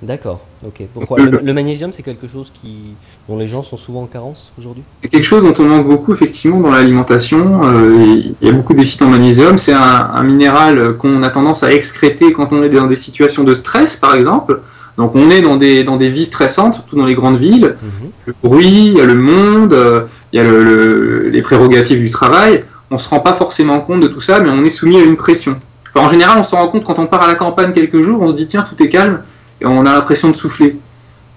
[0.00, 0.82] D'accord, ok.
[0.94, 2.94] Pourquoi le, magnésium, c'est quelque chose qui,
[3.28, 4.84] dont les gens sont souvent en carence aujourd'hui?
[4.96, 7.64] C'est quelque chose dont on manque beaucoup, effectivement, dans l'alimentation.
[7.64, 9.58] Euh, il y a beaucoup de déficits en magnésium.
[9.58, 13.54] C'est un, minéral qu'on a tendance à excréter quand on est dans des situations de
[13.54, 14.60] stress, par exemple.
[14.98, 17.76] Donc on est dans des, dans des vies stressantes, surtout dans les grandes villes.
[17.82, 18.10] Mhm.
[18.26, 22.10] Le bruit, il y a le monde, euh, il y a le, les prérogatives du
[22.10, 22.64] travail.
[22.90, 25.02] On ne se rend pas forcément compte de tout ça, mais on est soumis à
[25.02, 25.56] une pression.
[25.96, 28.28] en général, on se rend compte quand on part à la campagne quelques jours, on
[28.28, 29.22] se dit tiens, tout est calme
[29.60, 30.78] et on a l'impression de souffler.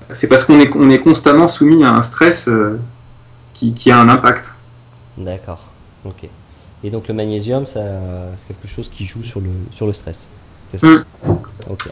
[0.10, 2.80] C'est parce qu'on est, on est constamment soumis à un stress euh,
[3.54, 4.54] qui, qui, a un impact.
[5.18, 5.68] D'accord,
[6.06, 6.28] ok.
[6.84, 7.80] Et donc le magnésium, c'est
[8.48, 10.28] quelque chose qui joue sur le, sur le stress.
[10.76, 10.88] Ça?
[10.88, 11.04] Mm.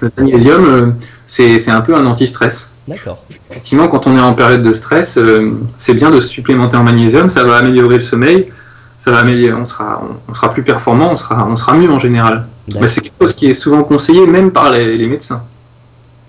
[0.02, 0.92] Le magnésium, euh,
[1.26, 2.74] c'est un peu un anti-stress.
[2.88, 3.24] D'accord.
[3.50, 6.84] Effectivement, quand on est en période de stress, euh, c'est bien de se supplémenter en
[6.84, 8.52] magnésium, ça va améliorer le sommeil,
[8.98, 12.00] ça va améliorer, on sera, on, sera plus performant, on sera, on sera mieux en
[12.00, 12.48] général.
[12.80, 15.44] Mais c'est quelque chose qui est souvent conseillé même par les, les médecins.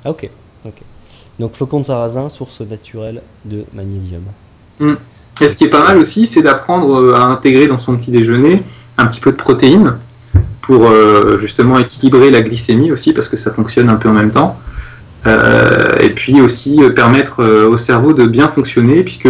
[0.05, 0.29] Ah, ok,
[0.65, 0.75] ok.
[1.39, 4.23] Donc flocon de sarrasin, source naturelle de magnésium.
[4.79, 4.95] Hmm.
[5.41, 8.63] Et ce qui est pas mal aussi, c'est d'apprendre à intégrer dans son petit déjeuner
[8.99, 9.97] un petit peu de protéines
[10.61, 10.87] pour
[11.39, 14.59] justement équilibrer la glycémie aussi, parce que ça fonctionne un peu en même temps.
[15.27, 19.29] et puis aussi permettre au cerveau de bien fonctionner, puisque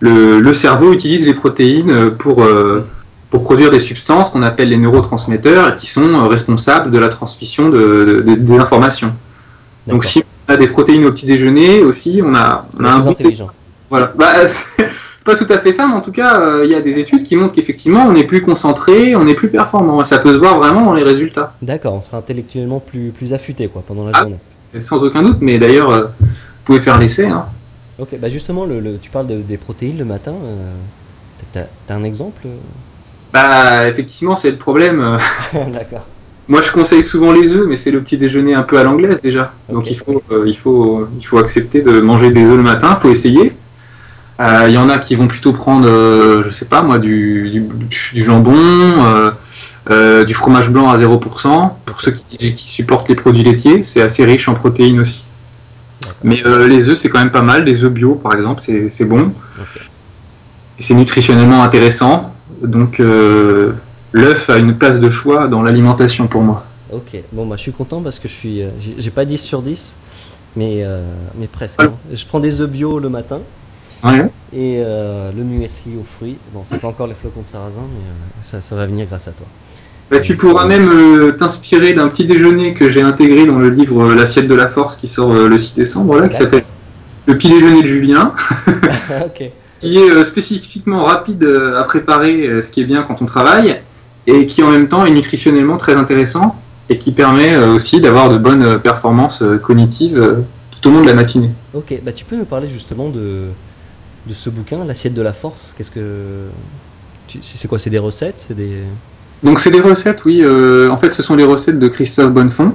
[0.00, 2.44] le, cerveau utilise les protéines pour,
[3.30, 7.70] pour produire des substances qu'on appelle les neurotransmetteurs et qui sont responsables de la transmission
[7.70, 9.14] de, des informations.
[9.86, 12.98] Donc si on a des protéines au petit déjeuner aussi, on a, on a un
[13.00, 13.14] bon
[13.90, 14.12] Voilà.
[14.16, 14.34] Bah,
[15.24, 17.22] pas tout à fait ça, mais en tout cas, euh, il y a des études
[17.22, 20.04] qui montrent qu'effectivement, on est plus concentré, on est plus performant.
[20.04, 21.54] Ça peut se voir vraiment dans les résultats.
[21.62, 24.38] D'accord, on sera intellectuellement plus, plus affûté quoi, pendant la ah, journée.
[24.80, 27.26] Sans aucun doute, mais d'ailleurs, euh, vous pouvez faire l'essai.
[27.26, 27.46] Hein.
[27.98, 30.34] Ok, bah justement, le, tu parles des protéines le matin.
[30.44, 30.72] Euh,
[31.52, 32.42] tu as, un exemple?
[33.32, 35.18] Bah, effectivement, c'est le problème.
[35.72, 36.06] D'accord.
[36.46, 39.20] Moi, je conseille souvent les œufs, mais c'est le petit déjeuner un peu à l'anglaise
[39.20, 39.54] déjà.
[39.70, 43.00] Donc, il faut, il, faut, il faut accepter de manger des œufs le matin, il
[43.00, 43.54] faut essayer.
[44.40, 47.62] Il euh, y en a qui vont plutôt prendre, euh, je sais pas moi, du,
[48.12, 48.56] du, jambon,
[49.90, 51.70] euh, du fromage blanc à 0%.
[51.84, 55.26] Pour ceux qui, qui supportent les produits laitiers, c'est assez riche en protéines aussi.
[56.24, 57.64] Mais les œufs, c'est quand même pas mal.
[57.64, 59.32] Les œufs bio, par exemple, c'est bon.
[60.78, 62.34] Et c'est nutritionnellement intéressant.
[62.62, 63.00] Donc,
[64.14, 66.64] l'œuf a une place de choix dans l'alimentation pour moi.
[66.90, 68.62] Ok, bon, bah, je suis content parce que je suis.
[68.78, 69.96] J'ai pas 10 sur 10,
[70.56, 70.86] mais,
[71.36, 71.82] mais presque.
[71.82, 71.92] Hein.
[72.10, 73.40] Je prends des œufs bio le matin.
[74.52, 76.36] Et euh, le muesli aux fruits.
[76.52, 79.32] Bon, c'est pas encore les flocons de sarrasin, mais euh, ça, va venir grâce à
[79.32, 79.46] toi.
[80.10, 84.12] Bah, tu pourras même euh, t'inspirer d'un petit déjeuner que j'ai intégré dans le livre
[84.12, 86.64] L'assiette de la force qui sort le 6 décembre, là, qui s'appelle
[87.26, 88.32] Le petit déjeuner de Julien.
[89.78, 91.44] qui est spécifiquement rapide
[91.76, 93.80] à préparer, ce qui est bien quand on travaille,
[94.26, 96.56] et qui en même temps est nutritionnellement très intéressant
[96.88, 101.50] et qui permet aussi d'avoir de bonnes performances cognitives tout au long de la matinée.
[101.72, 103.48] Ok, bah, tu peux nous parler justement de,
[104.26, 105.74] de ce bouquin, L'assiette de la force?
[105.76, 106.00] Qu'est-ce que.
[107.40, 107.78] C'est quoi?
[107.78, 108.44] C'est des recettes?
[108.48, 108.82] C'est des.
[109.42, 110.40] Donc, c'est des recettes, oui.
[110.42, 112.72] Euh, en fait, ce sont les recettes de Christophe Bonnefond,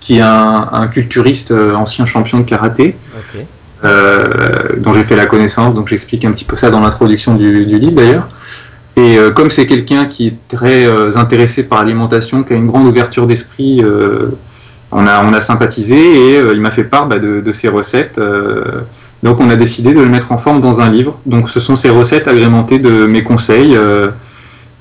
[0.00, 2.96] qui est un, culturiste euh, ancien champion de karaté,
[3.84, 4.24] euh,
[4.78, 5.74] dont j'ai fait la connaissance.
[5.74, 8.28] Donc, j'explique un petit peu ça dans l'introduction du, livre d'ailleurs.
[8.96, 13.26] Et comme c'est quelqu'un qui est très intéressé par l'alimentation, qui a une grande ouverture
[13.26, 13.82] d'esprit,
[14.90, 18.20] on, a, on a sympathisé et il m'a fait part bah, de, ses recettes
[19.22, 21.18] donc on a décidé de le mettre en forme dans un livre.
[21.26, 23.76] Donc ce sont ces recettes agrémentées de mes conseils.
[23.76, 24.08] Euh,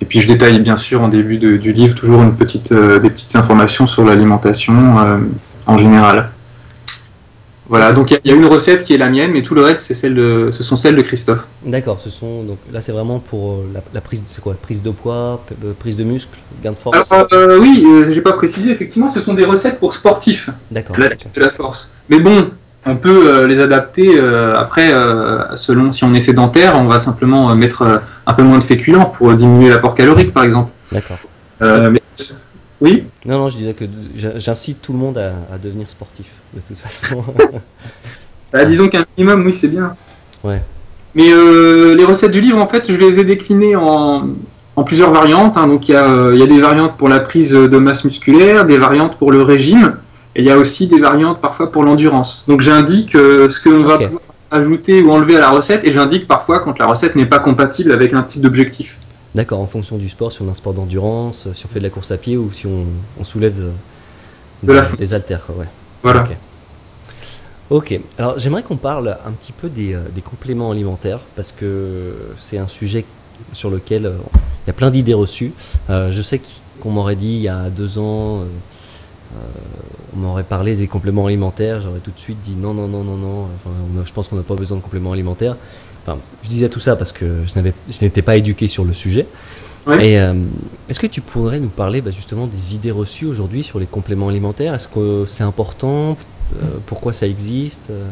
[0.02, 3.12] et puis je détaille bien sûr en début du livre toujours une petite, euh, des
[3.12, 5.17] petites informations sur l'alimentation euh,
[5.67, 6.32] en général.
[7.72, 9.82] Voilà, donc il y, a une recette qui est la mienne, mais tout le reste,
[9.82, 11.48] c'est celle de, ce sont celles de Christophe.
[11.66, 15.44] D'accord, ce sont donc là c'est vraiment pour la, prise, c'est quoi, prise de poids,
[15.80, 17.12] prise de muscle, gain de force?
[17.12, 17.28] Alors,
[17.60, 18.72] oui, j'ai pas précisé.
[18.72, 20.50] Effectivement, ce sont des recettes pour sportifs.
[20.70, 20.98] D'accord.
[21.00, 21.92] La, de la force.
[22.10, 22.52] Mais bon,
[22.86, 27.00] on peut euh, les adapter euh, après, euh, selon si on est sédentaire, on va
[27.00, 30.72] simplement mettre un peu moins de féculents pour diminuer l'apport calorique, par exemple.
[30.92, 31.18] D'accord.
[32.82, 33.04] Oui?
[33.26, 37.24] Non, non, je disais que j'incite tout le monde à, devenir sportif, de toute façon.
[38.54, 39.96] Bah, disons qu'un minimum, oui, c'est bien.
[40.44, 40.62] Ouais.
[41.16, 41.30] Mais
[41.96, 44.28] les recettes du livre, en fait, je les ai déclinées en,
[44.86, 45.56] plusieurs variantes.
[45.56, 45.68] Hein.
[45.68, 48.78] Donc, il y a, y a, des variantes pour la prise de masse musculaire, des
[48.78, 49.96] variantes pour le régime,
[50.36, 52.46] et il y a aussi des variantes parfois pour l'endurance.
[52.48, 55.92] Donc j'indique euh, ce que l'on va pouvoir ajouter ou enlever à la recette et
[55.92, 58.98] j'indique parfois quand la recette n'est pas compatible avec un type d'objectif.
[59.34, 61.86] D'accord, en fonction du sport, si on a un sport d'endurance, si on fait de
[61.86, 63.56] la course à pied ou si on, soulève
[64.64, 65.46] de, la des haltères.
[65.58, 65.68] Ouais.
[66.04, 66.28] Voilà.
[67.70, 72.14] Ok, alors j'aimerais qu'on parle un petit peu des, euh, des, compléments alimentaires parce que
[72.38, 73.06] c'est un sujet
[73.54, 74.18] sur lequel euh,
[74.66, 75.54] il y a plein d'idées reçues.
[75.90, 76.42] je sais
[76.82, 78.46] qu'on m'aurait dit il y a deux ans
[80.14, 83.16] on m'aurait parlé des compléments alimentaires, j'aurais tout de suite dit non, non, non, non,
[83.16, 83.48] non.
[84.04, 85.56] je pense qu'on n'a pas besoin de compléments alimentaires.
[86.04, 89.28] Enfin, je disais tout ça parce que je n'étais pas éduqué sur le sujet.
[90.00, 90.34] Et euh,
[90.89, 94.30] est-ce que tu pourrais nous parler bah, justement des idées reçues aujourd'hui sur les compléments
[94.30, 94.76] alimentaires?
[94.76, 96.17] Est-ce que c'est important?
[96.62, 97.89] Euh, Pourquoi ça existe?
[97.89, 98.06] Euh,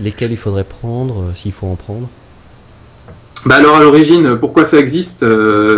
[0.00, 2.08] Lesquels il faudrait prendre S'il faut en prendre?
[3.46, 5.24] Bah alors à l'origine, pourquoi ça existe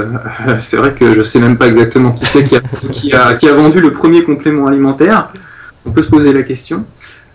[0.59, 3.49] C'est vrai que je sais même pas exactement qui c'est qui a, qui, a, qui
[3.49, 5.33] a, vendu le premier complément alimentaire.
[5.87, 6.85] On peut se poser la question.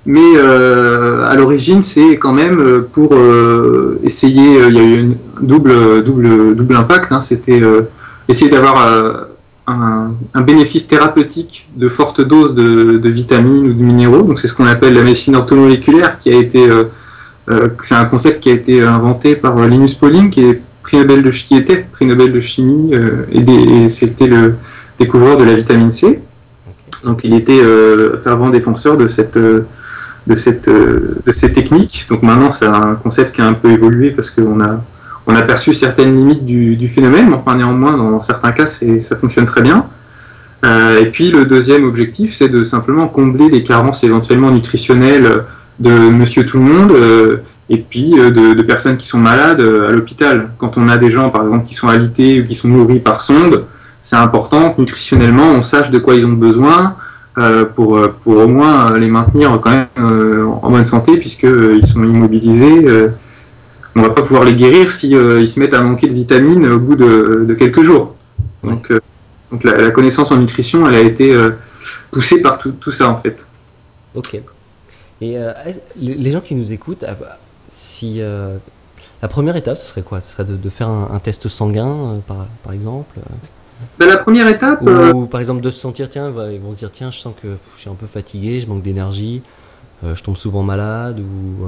[0.05, 3.15] Mais à l'origine, c'est quand même pour
[4.03, 4.67] essayer.
[4.67, 7.11] Il y a eu un double, double, double impact.
[7.11, 7.61] Hein, C'était
[8.27, 9.27] essayer d'avoir
[9.67, 14.23] un, un, bénéfice thérapeutique de forte dose de, vitamines ou de minéraux.
[14.23, 16.67] Donc c'est ce qu'on appelle la médecine orthomoléculaire, qui a été
[17.49, 20.97] euh, c'est un concept qui a été inventé par euh, Linus Pauling, qui est prix
[20.97, 24.55] Nobel de était prix Nobel de chimie euh, et, c'était le
[24.99, 26.21] découvreur de la vitamine C.
[27.05, 27.61] Donc il était
[28.23, 32.07] fervent défenseur de cette de cette, de cette technique.
[32.09, 34.81] Donc maintenant, c'est un concept qui a un peu évolué parce qu'on a,
[35.27, 39.45] on a perçu certaines limites du, phénomène, mais enfin néanmoins, dans certains cas, ça fonctionne
[39.45, 39.85] très bien.
[40.63, 45.43] et puis le deuxième objectif, c'est de simplement combler des carences éventuellement nutritionnelles
[45.79, 50.51] de Monsieur Tout le Monde et puis de, de, personnes qui sont malades à l'hôpital.
[50.57, 53.19] Quand on a des gens, par exemple, qui sont alités ou qui sont nourris par
[53.19, 53.65] sonde,
[54.01, 56.95] c'est important que nutritionnellement, on sache de quoi ils ont besoin
[57.37, 62.03] euh, pour, pour au moins les maintenir quand même euh, en bonne santé, puisqu'ils sont
[62.03, 62.87] immobilisés.
[63.97, 66.65] Euh, on va pas pouvoir les guérir si ils se mettent à manquer de vitamines
[66.67, 68.15] au bout de, de quelques jours.
[68.63, 68.91] Donc,
[69.51, 71.35] donc la, connaissance en nutrition, elle a été
[72.11, 73.47] poussée par tout, tout, ça en fait.
[74.15, 74.39] Ok.
[75.21, 75.37] Et
[75.95, 77.05] les gens qui nous écoutent,
[77.69, 78.19] si
[79.21, 80.21] la première étape, ce serait quoi?
[80.21, 83.19] Ce serait de, de faire un, un, test sanguin, par, par exemple
[83.99, 84.81] ben, la première étape.
[84.81, 87.33] Ou, euh, par exemple de se sentir, tiens, ils vont se dire, tiens, je sens
[87.41, 89.41] que je suis un peu fatigué, je manque d'énergie,
[90.03, 91.67] euh, je tombe souvent malade ou.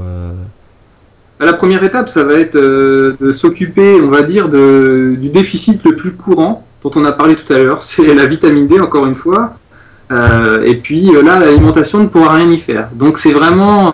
[1.42, 5.84] Euh, ben, la première étape, ça va être de s'occuper, on va dire, du déficit
[5.86, 9.06] le plus courant dont on a parlé tout à l'heure, c'est la vitamine D, encore
[9.06, 9.56] une fois.
[10.12, 12.90] et puis là, l'alimentation ne pourra rien y faire.
[12.94, 13.94] Donc c'est vraiment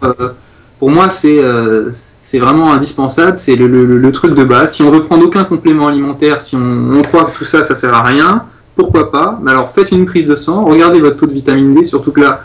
[0.80, 4.76] pour moi, euh, c'est vraiment indispensable, c'est le, truc de base.
[4.76, 7.94] Si on veut prendre aucun complément alimentaire, si on, croit que tout ça, ça sert
[7.94, 8.44] à rien,
[8.76, 9.40] pourquoi pas?
[9.42, 12.22] Mais alors faites une prise de sang, regardez votre taux de vitamine D, surtout que
[12.22, 12.42] là,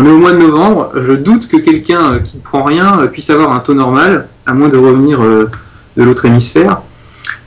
[0.00, 0.90] on est au mois de novembre.
[0.96, 4.28] Je doute que quelqu'un euh, qui ne prend rien euh, puisse avoir un taux normal,
[4.46, 6.80] à moins de revenir de l'autre hémisphère.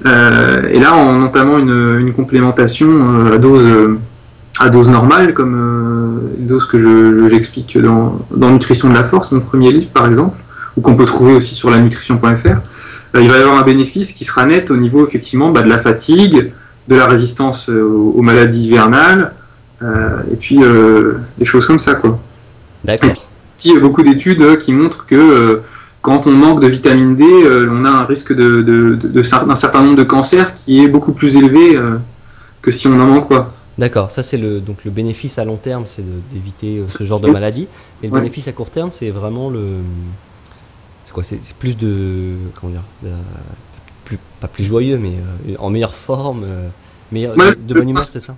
[0.06, 3.32] et là, en entamant une, complémentation
[4.60, 9.72] à dose normale, comme euh, dose que j'explique dans, Nutrition de la Force, mon premier
[9.72, 10.38] livre par exemple,
[10.78, 14.13] ou qu'on peut trouver aussi sur la nutrition.fr, euh, il va y avoir un bénéfice
[14.13, 16.52] qui sera net au niveau effectivement bah, de la fatigue,
[16.88, 19.34] de la résistance euh, aux, maladies hivernales,
[20.32, 20.60] et puis
[21.38, 21.96] des choses comme ça.
[21.96, 22.18] quoi.
[22.84, 23.12] D'accord.
[23.52, 25.62] Si il y a beaucoup d'études qui montrent que
[26.02, 27.24] quand on manque de vitamine D,
[27.69, 31.38] on a un risque de, de, d'un certain nombre de cancers qui est beaucoup plus
[31.38, 31.80] élevé
[32.62, 33.54] que si on n'en manque pas.
[33.78, 37.19] D'accord, ça c'est le donc le bénéfice à long terme, c'est d'éviter euh, ce genre
[37.19, 37.67] de maladie.
[38.04, 39.78] Et le bénéfice à court terme, c'est vraiment le
[41.06, 42.84] c'est quoi C'est plus de comment dire
[44.06, 45.13] plus, pas plus joyeux, mais
[45.50, 46.67] euh, en meilleure forme, euh,
[47.12, 48.36] meilleur, de bonne humeur, c'est ça?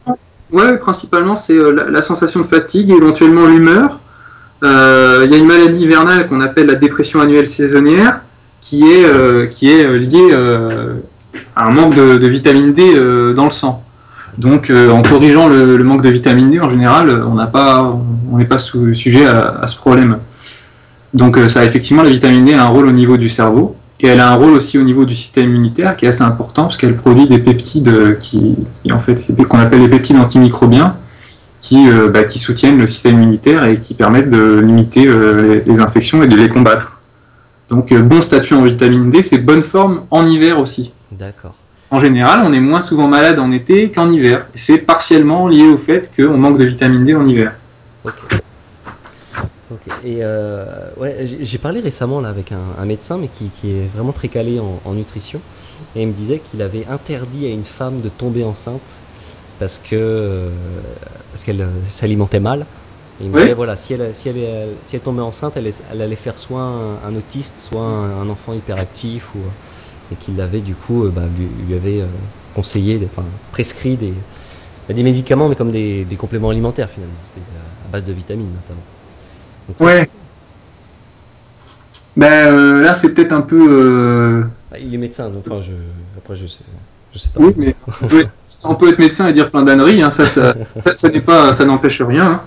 [0.52, 4.00] Ouais, principalement c'est la, sensation de fatigue, éventuellement l'humeur.
[4.62, 8.22] Il y a une maladie hivernale qu'on appelle la dépression annuelle saisonnière,
[8.62, 10.34] qui est qui est liée
[11.56, 12.84] à un manque de, vitamine D
[13.36, 13.86] dans le sang.
[14.38, 17.36] Donc, euh, en corrigeant le, manque de vitamine D, en général, on
[18.38, 20.18] n'est pas sujet à, ce problème.
[21.14, 24.08] Donc, euh, ça, effectivement, la vitamine D a un rôle au niveau du cerveau, et
[24.08, 26.78] elle a un rôle aussi au niveau du système immunitaire, qui est assez important, parce
[26.78, 28.18] qu'elle produit des peptides
[29.48, 30.96] qu'on appelle les peptides antimicrobiens,
[31.66, 35.08] qui, euh, bah, qui soutiennent le système immunitaire et qui permettent de limiter
[35.66, 37.02] les, infections et de les combattre.
[37.70, 40.94] Donc, bon statut en vitamine D, c'est bonne forme en hiver aussi.
[41.12, 41.56] D'accord
[41.92, 44.48] en général, on est moins souvent malade en été qu'en hiver.
[44.54, 47.54] Et c'est partiellement lié au fait qu'on manque de vitamine D en hiver.
[49.72, 49.88] Ok.
[50.04, 50.66] Et euh,
[50.98, 54.94] ouais, j'ai parlé récemment là, avec un, médecin, mais qui, est vraiment très calé en,
[54.94, 55.40] nutrition.
[55.96, 59.00] Et il me disait qu'il avait interdit à une femme de tomber enceinte
[59.60, 60.50] parce que euh,
[61.32, 62.66] parce qu'elle euh, s'alimentait mal.
[63.22, 66.02] Et il me disait voilà, si elle, si elle, si elle tombait enceinte, elle, elle
[66.02, 69.40] allait faire soit un, autiste, soit un, enfant hyperactif ou
[70.12, 71.24] et qu'il avait du coup euh, bah,
[71.68, 72.08] lui, avait euh,
[72.54, 74.14] conseillé, enfin, prescrit des,
[74.88, 77.16] bah, des médicaments, mais comme des, des compléments alimentaires finalement,
[77.88, 79.92] à base de vitamines notamment.
[79.94, 80.10] ouais.
[82.18, 84.46] Ben euh, là, c'est peut-être un peu.
[84.72, 85.74] Ah, il est médecin, donc enfin, je,
[86.18, 86.64] après je sais.
[87.16, 87.76] Je sais pas oui, mais
[88.66, 91.64] on peut, être, médecin et dire plein d'âneries, hein, ça, ça, ça, n'est pas, ça
[91.64, 92.42] n'empêche rien.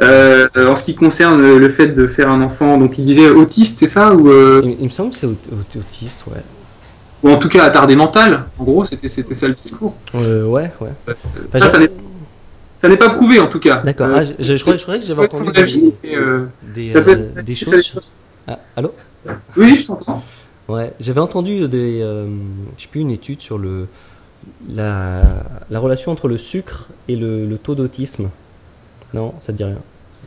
[0.00, 0.48] Hein.
[0.56, 3.86] en ce qui concerne le fait de faire un enfant, donc il disait autiste, c'est
[3.86, 4.28] ça ou
[4.64, 6.42] il, il, me semble que c'est autiste, ouais
[7.22, 8.44] ou en tout cas attardé mental.
[8.58, 9.94] En gros, c'était ça le discours.
[10.14, 10.90] Euh, ouais, ouais.
[11.08, 11.14] Euh,
[11.52, 11.68] ça,
[12.78, 13.76] ça n'est pas prouvé en tout cas.
[13.78, 14.08] D'accord.
[14.08, 17.94] Euh, ah, je, croyais que j'avais entendu des, des, des choses.
[18.46, 18.94] Ah, allô?
[19.56, 20.22] Oui, je t'entends.
[20.68, 23.86] Ouais, j'avais entendu des, je sais plus une étude sur le
[24.68, 25.22] la,
[25.70, 28.28] la relation entre le sucre et le, le taux d'autisme.
[29.14, 29.78] Non, ça te dit rien.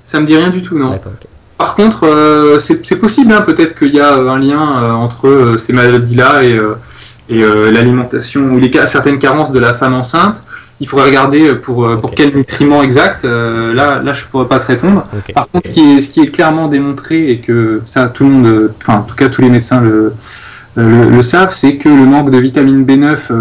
[0.04, 0.90] Ça me dit rien du tout, non.
[0.90, 1.14] D'accord.
[1.14, 1.28] ok.
[1.62, 5.56] Par contre, euh, c'est possible, hein, peut-être qu'il y a euh, un lien euh, entre
[5.60, 6.60] ces maladies-là et,
[7.30, 10.44] l'alimentation ou les, certaines carences de la femme enceinte.
[10.82, 13.24] Il faudrait regarder pour, pour quel nutriment exact.
[13.24, 15.06] là, là, je pourrais pas te répondre.
[15.34, 18.32] Par contre, ce qui, est, ce qui est clairement démontré et que ça, tout le
[18.32, 20.16] monde, enfin, en tout cas, tous les médecins le,
[20.76, 23.32] le, savent, c'est que le manque de vitamine B9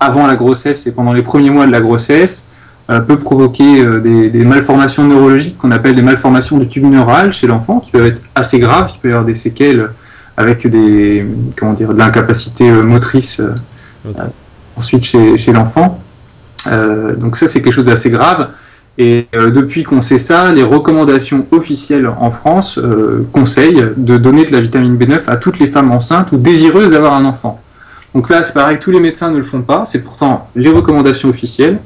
[0.00, 2.48] avant la grossesse et pendant les premiers mois de la grossesse
[2.88, 7.78] peut provoquer des, des, malformations neurologiques qu'on appelle des malformations du tube neural chez l'enfant,
[7.78, 8.90] qui peuvent être assez graves.
[8.94, 9.90] Il peut y avoir des séquelles
[10.34, 11.28] avec des,
[11.58, 13.42] comment dire, de l'incapacité motrice
[14.76, 16.00] ensuite chez, chez l'enfant.
[17.16, 18.48] Donc ça, c'est quelque chose d'assez grave.
[18.98, 24.46] Et euh, depuis qu'on sait ça, les recommandations officielles en France euh, conseillent de donner
[24.46, 27.60] de la vitamine B9 à toutes les femmes enceintes ou désireuses d'avoir un enfant.
[28.14, 31.28] Donc là, c'est pareil, tous les médecins ne le font pas, c'est pourtant les recommandations
[31.28, 31.78] officielles,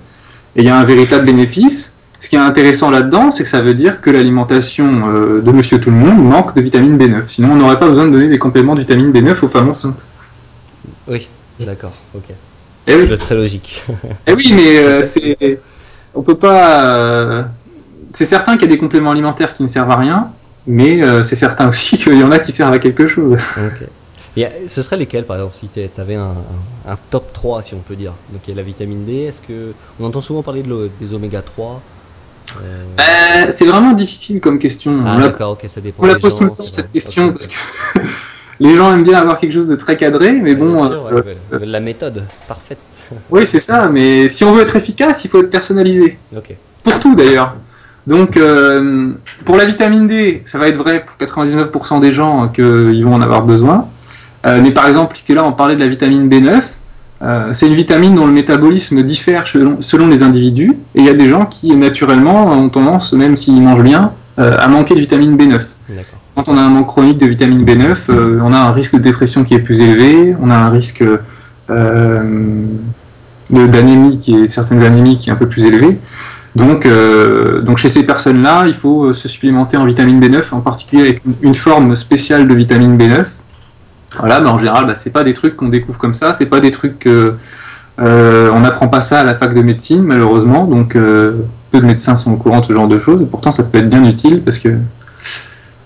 [0.55, 1.97] et il y a un véritable bénéfice.
[2.21, 5.81] Ce qui est intéressant là-dedans, c'est que ça veut dire que l'alimentation euh, de monsieur
[5.81, 7.25] tout le monde manque de vitamine B9.
[7.27, 10.05] Sinon, on n'aurait pas besoin de donner des compléments de vitamine B9 aux femmes enceintes.
[11.09, 11.27] Oui,
[11.59, 12.35] d'accord, ok.
[12.87, 13.19] Eh oui.
[13.19, 13.85] Très logique.
[14.27, 15.61] Eh oui, mais c'est
[16.15, 16.97] on peut pas.
[16.97, 17.43] Euh,
[18.11, 20.31] c'est certain qu'il y a des compléments alimentaires qui ne servent à rien,
[20.67, 23.37] mais euh, c'est certain aussi qu'il y en a qui servent à quelque chose.
[24.37, 26.35] Et euh, ce serait lesquels, par exemple, si tu avais un,
[27.11, 29.73] top 3, si on peut dire Donc il y a la vitamine D, est-ce que.
[29.99, 31.81] On entend souvent parler de des oméga 3.
[33.51, 35.05] c'est vraiment difficile comme question.
[35.07, 36.03] Ah, d'accord, ok, ça dépend.
[36.03, 38.01] On la pose tout le temps, cette question, parce que
[38.61, 40.77] les gens aiment bien avoir quelque chose de très cadré, mais bon.
[41.51, 42.79] la méthode parfaite.
[43.29, 46.17] Oui, c'est ça, mais si on veut être efficace, il faut être personnalisé.
[46.85, 47.57] Pour tout d'ailleurs.
[48.07, 49.13] Donc, euh,
[49.45, 53.21] pour la vitamine D, ça va être vrai pour 99% des gens qu'ils vont en
[53.21, 53.89] avoir besoin.
[54.47, 56.63] Euh, mais par exemple, que là, on parlait de la vitamine B9.
[57.23, 60.77] Euh, c'est une vitamine dont le métabolisme diffère selon, les individus.
[60.95, 64.69] Et il y a des gens qui, naturellement, ont tendance, même s'ils mangent bien, à
[64.69, 65.61] manquer de vitamine B9.
[66.41, 69.45] Quand on a un manque chronique de vitamine B9, on a un risque de dépression
[69.45, 71.05] qui est plus élevé, on a un risque
[73.51, 75.99] d'anémie qui est certaines anémies qui est un peu plus élevée.
[76.57, 81.03] Donc, euh, chez ces personnes-là, il faut euh, se supplémenter en vitamine B9, en particulier
[81.03, 83.27] avec une, forme spéciale de vitamine B9.
[84.19, 86.61] Voilà, ben en général, ben, c'est pas des trucs qu'on découvre comme ça, c'est pas
[86.61, 87.37] des trucs que
[88.01, 90.65] euh, on n'apprend pas ça à la fac de médecine, malheureusement.
[90.65, 93.21] Donc, peu de médecins sont au courant de ce genre de choses.
[93.21, 94.71] Et pourtant, ça peut être bien utile parce que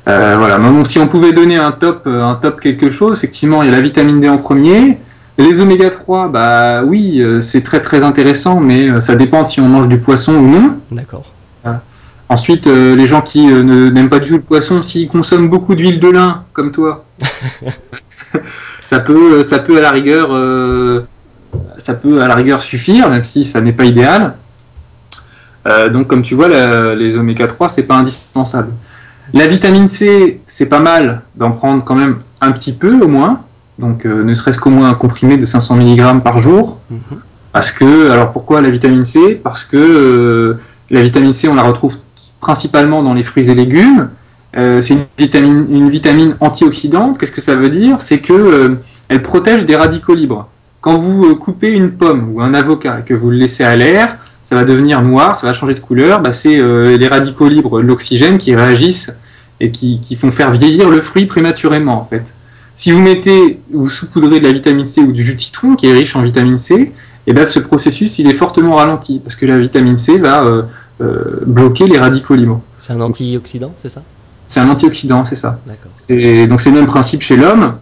[0.07, 0.59] voilà.
[0.85, 3.81] si on pouvait donner un top, un top quelque chose, effectivement, il y a la
[3.81, 4.99] vitamine D en premier.
[5.37, 9.61] Les oméga 3, bah oui, euh, c'est très très intéressant, mais euh, ça dépend si
[9.61, 10.79] on mange du poisson ou non.
[10.90, 11.25] D'accord.
[12.27, 16.01] Ensuite, euh, les gens qui n'aiment pas du tout le poisson, s'ils consomment beaucoup d'huile
[16.01, 17.05] de lin, comme toi,
[18.83, 20.31] ça peut, ça peut à la rigueur,
[21.77, 24.37] ça peut à la rigueur suffire, même si ça n'est pas idéal.
[25.93, 26.49] donc, comme tu vois,
[26.95, 28.73] les oméga 3, c'est pas indispensable.
[29.33, 33.45] La vitamine C, c'est pas mal d'en prendre quand même un petit peu au moins
[33.79, 36.79] donc euh, ne serait-ce qu'au moins un comprimé de 500 mg par jour.
[36.91, 37.21] Mhm.
[37.53, 39.41] Parce que, alors pourquoi la vitamine C?
[39.43, 40.61] Parce que euh,
[40.91, 41.97] la vitamine C, on la retrouve
[42.41, 44.11] principalement dans les fruits et légumes.
[44.57, 47.19] Euh, c'est une vitamine, une vitamine antioxydante.
[47.19, 48.01] Qu'est-ce que ça veut dire?
[48.01, 50.49] C'est que elle protège des radicaux libres.
[50.81, 54.19] Quand vous coupez une pomme ou un avocat et que vous le laissez à l'air,
[54.55, 56.21] ça va devenir noir, ça va changer de couleur.
[56.21, 59.19] Bah, c'est les radicaux libres, l'oxygène, qui réagissent
[59.61, 62.35] et qui, qui, font faire vieillir le fruit prématurément en fait.
[62.75, 65.87] Si vous mettez, vous saupoudrez de la vitamine C ou du jus de citron qui
[65.87, 66.93] est riche en vitamine C, et
[67.27, 70.62] eh bien ce processus il est fortement ralenti parce que la vitamine C va euh,
[71.01, 72.61] euh, bloquer les radicaux libres.
[72.79, 74.03] C'est un antioxydant, c'est ça?
[74.47, 75.61] C'est un antioxydant, c'est ça.
[75.67, 77.77] Donc c'est le même principe chez l'homme.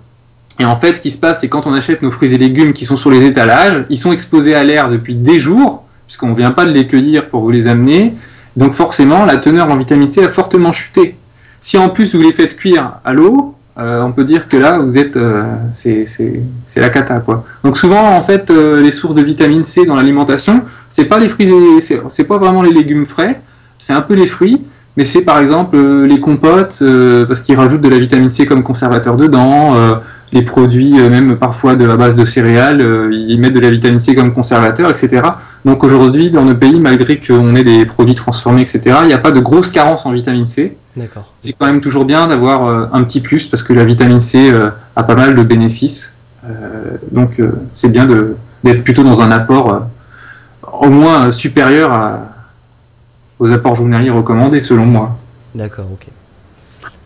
[0.60, 2.72] Et en fait, ce qui se passe, c'est quand on achète nos fruits et légumes
[2.72, 6.34] qui sont sur les étalages, ils sont exposés à l'air depuis des jours, puisqu'on ne
[6.34, 8.12] vient pas de les cueillir pour vous les amener.
[8.54, 11.16] Donc forcément, la teneur en vitamine C a fortement chuté.
[11.58, 14.76] Si en plus vous les faites cuire à l'eau, euh, on peut dire que là,
[14.76, 16.04] vous êtes, euh, c'est
[16.76, 17.46] la cata quoi.
[17.64, 21.28] Donc souvent, en fait, euh, les sources de vitamine C dans l'alimentation, c'est pas les
[21.28, 23.40] fruits, c'est pas vraiment les légumes frais,
[23.78, 24.60] c'est un peu les fruits,
[24.98, 26.84] mais c'est par exemple les compotes
[27.26, 29.74] parce qu'ils rajoutent de la vitamine C comme conservateur dedans,
[30.32, 32.80] les produits même parfois de la base de céréales,
[33.12, 35.22] ils mettent de la vitamine C comme conservateur, etc.
[35.64, 39.18] Donc aujourd'hui, dans nos pays, malgré qu'on ait des produits transformés, etc., il n'y a
[39.18, 40.76] pas de grosse carence en vitamine C.
[41.38, 44.50] C'est quand même toujours bien d'avoir euh, un petit plus parce que la vitamine C
[44.50, 46.16] euh, a pas mal de bénéfices.
[46.44, 47.40] Euh, donc
[47.72, 48.06] c'est bien
[48.64, 49.86] d'être plutôt dans un apport
[50.62, 52.18] au moins supérieur
[53.38, 55.16] aux apports journaliers recommandés selon moi.
[55.54, 56.08] D'accord, ok.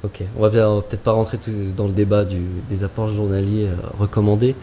[0.06, 1.38] Ok, on va peut-être pas rentrer
[1.76, 4.54] dans le débat des apports journaliers recommandés.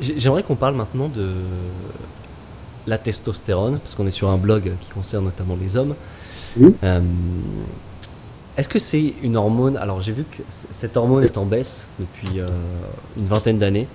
[0.00, 1.30] J'aimerais qu'on parle maintenant de
[2.86, 5.94] la testostérone, parce qu'on est sur un blog qui concerne notamment les hommes.
[6.82, 7.00] Euh,
[8.56, 12.40] est-ce que c'est une hormone Alors j'ai vu que cette hormone est en baisse depuis
[12.40, 12.46] euh,
[13.16, 13.86] une vingtaine d'années,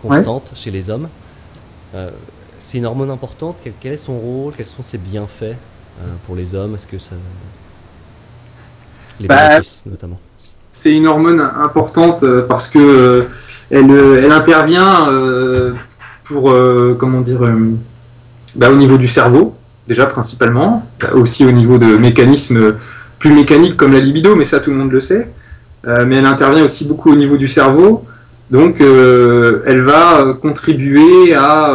[0.00, 1.08] constante chez les hommes.
[1.94, 2.10] Euh,
[2.60, 3.58] c'est une hormone importante?
[3.80, 4.54] Quel, est son rôle?
[4.54, 5.56] Quels sont ses bienfaits
[6.26, 6.74] pour les hommes?
[6.74, 7.14] Est-ce que ça
[9.20, 10.18] les bah, notamment
[10.70, 13.20] C'est une hormone importante parce que
[13.70, 15.08] elle, elle intervient
[16.24, 16.54] pour
[16.98, 17.40] comment dire
[18.56, 19.56] bah, au niveau du cerveau,
[19.86, 22.74] déjà principalement, aussi au niveau de mécanismes
[23.18, 25.30] plus mécaniques comme la libido, mais ça tout le monde le sait.
[25.84, 28.04] mais elle intervient aussi beaucoup au niveau du cerveau.
[28.50, 31.72] Donc elle va contribuer à,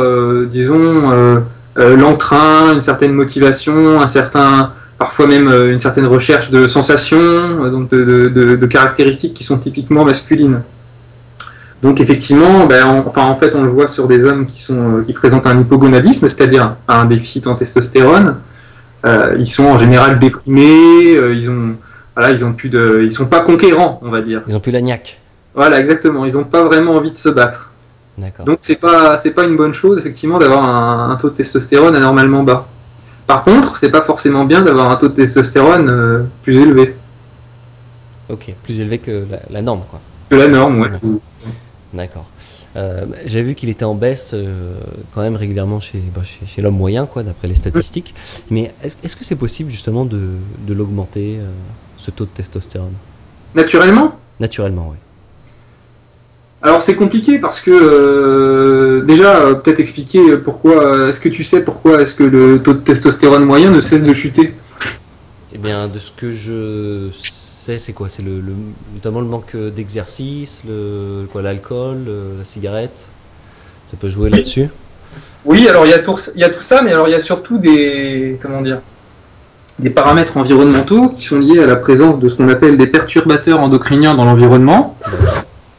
[0.50, 1.42] disons,
[1.76, 4.72] l'entrain, une certaine motivation, un certain
[5.04, 10.62] parfois même une certaine recherche de sensations, donc de, caractéristiques qui sont typiquement masculines.
[11.84, 15.04] Donc effectivement, ben, enfin en fait on le voit sur des hommes qui sont euh,
[15.04, 18.38] qui présentent un hypogonadisme, c'est-à-dire un déficit en testostérone.
[19.06, 21.76] Euh, ils sont en général déprimés, euh, ils ont
[22.16, 24.44] voilà, ils ont plus de, ils sont pas conquérants, on va dire.
[24.48, 25.20] Ils ont plus la niaque.
[25.54, 26.24] Voilà, exactement.
[26.24, 27.74] Ils ont pas vraiment envie de se battre.
[28.46, 32.44] Donc c'est pas c'est pas une bonne chose effectivement d'avoir un, taux de testostérone anormalement
[32.44, 32.68] bas.
[33.28, 36.96] Par contre, c'est pas forcément bien d'avoir un taux de testostérone plus élevé.
[38.30, 40.00] Ok, plus élevé que la, norme quoi.
[40.30, 40.90] Que la norme, ouais.
[41.94, 42.26] D'accord.
[42.76, 44.76] Euh, J'ai vu qu'il était en baisse euh,
[45.14, 48.16] quand même régulièrement chez, bah, chez, l'homme moyen, quoi, d'après les statistiques.
[48.50, 50.30] Mais est-ce que c'est possible justement de,
[50.66, 51.52] de l'augmenter, euh,
[51.98, 52.94] ce taux de testostérone?
[53.54, 54.18] Naturellement?
[54.40, 54.98] Naturellement, oui.
[56.66, 62.02] Alors c'est compliqué parce que euh, déjà peut-être expliquer pourquoi est-ce que tu sais pourquoi
[62.02, 64.54] est-ce que le taux de testostérone moyen ne cesse de chuter?
[65.54, 68.10] Eh bien de ce que je c'est quoi?
[68.10, 68.42] C'est le,
[68.94, 72.00] notamment le manque d'exercice, le, quoi, l'alcool,
[72.38, 73.08] la cigarette.
[73.88, 74.70] Ça peut jouer là-dessus?
[75.46, 77.16] Oui, alors il y, a tout, il y a tout ça, mais alors il y
[77.16, 78.80] a surtout des, comment dire,
[79.80, 83.60] des paramètres environnementaux qui sont liés à la présence de ce qu'on appelle des perturbateurs
[83.60, 84.98] endocriniens dans l'environnement.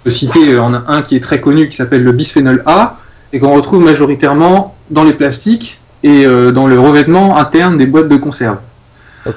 [0.04, 2.98] De citer en a un qui est très connu qui s'appelle le bisphénol A
[3.32, 8.08] et qu'on retrouve majoritairement dans les plastiques et euh, dans le revêtement interne des boîtes
[8.08, 8.58] de conserve.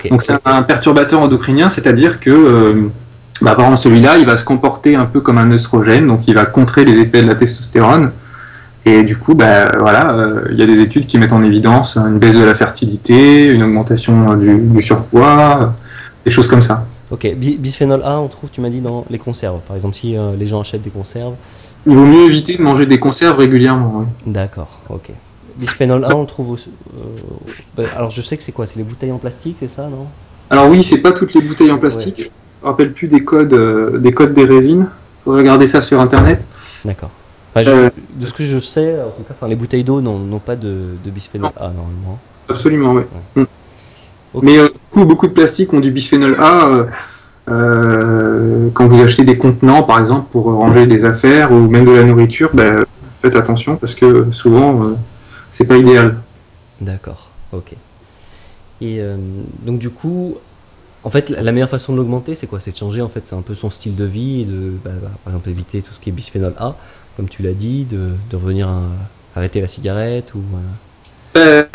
[0.10, 2.74] Donc c'est un perturbateur endocrinien, c'est-à-dire que euh,
[3.42, 6.36] bah, par exemple celui-là, il va se comporter un peu comme un œstrogène, donc il
[6.36, 8.12] va contrer les effets de la testostérone.
[8.86, 11.98] Et du coup, bah, voilà, euh, il y a des études qui mettent en évidence
[11.98, 15.74] une baisse de la fertilité, une augmentation du, surpoids,
[16.26, 16.86] des choses comme ça.
[17.10, 19.60] Ok, bisphénol A, on trouve, tu m'as dit, dans les conserves.
[19.62, 21.36] Par exemple, si euh, les gens achètent des conserves.
[21.86, 24.06] Il vaut mieux éviter de manger des conserves régulièrement.
[24.26, 25.12] D'accord, ok.
[25.58, 26.60] Bisphénol A, on trouve.
[26.60, 27.02] Euh,
[27.76, 28.66] bah, alors je sais que c'est quoi?
[28.66, 30.08] C'est les bouteilles en plastique, c'est ça, non?
[30.50, 32.32] Alors oui, c'est pas toutes les bouteilles en plastique.
[32.62, 34.90] Je me rappelle plus des codes, euh, des codes des résines.
[35.24, 36.48] Faut regarder ça sur internet.
[36.86, 37.12] D'accord.
[37.56, 40.96] Euh, de ce que je sais, en tout cas, les bouteilles d'eau n'ont pas de,
[41.06, 42.20] bisphénol A normalement.
[42.50, 43.04] Absolument, oui.
[43.36, 43.44] Mm.
[44.42, 46.86] Mais beaucoup, beaucoup de plastiques ont du bisphénol A.
[47.48, 52.04] quand vous achetez des contenants, par exemple, pour ranger des affaires ou même de la
[52.04, 52.86] nourriture, ben,
[53.22, 54.96] faites attention parce que souvent
[55.52, 56.18] c'est pas idéal.
[56.82, 57.74] D'accord, ok.
[58.82, 59.18] Et euh,
[59.64, 60.36] donc du coup,
[61.04, 62.60] en fait, la meilleure façon de l'augmenter, c'est quoi?
[62.60, 65.10] C'est de changer en fait un peu son style de vie et de, bah, bah,
[65.24, 66.76] par exemple, éviter tout ce qui est bisphénol A,
[67.16, 68.84] comme tu l'as dit, de, revenir à
[69.36, 70.40] arrêter la cigarette ou.
[70.40, 70.68] Euh,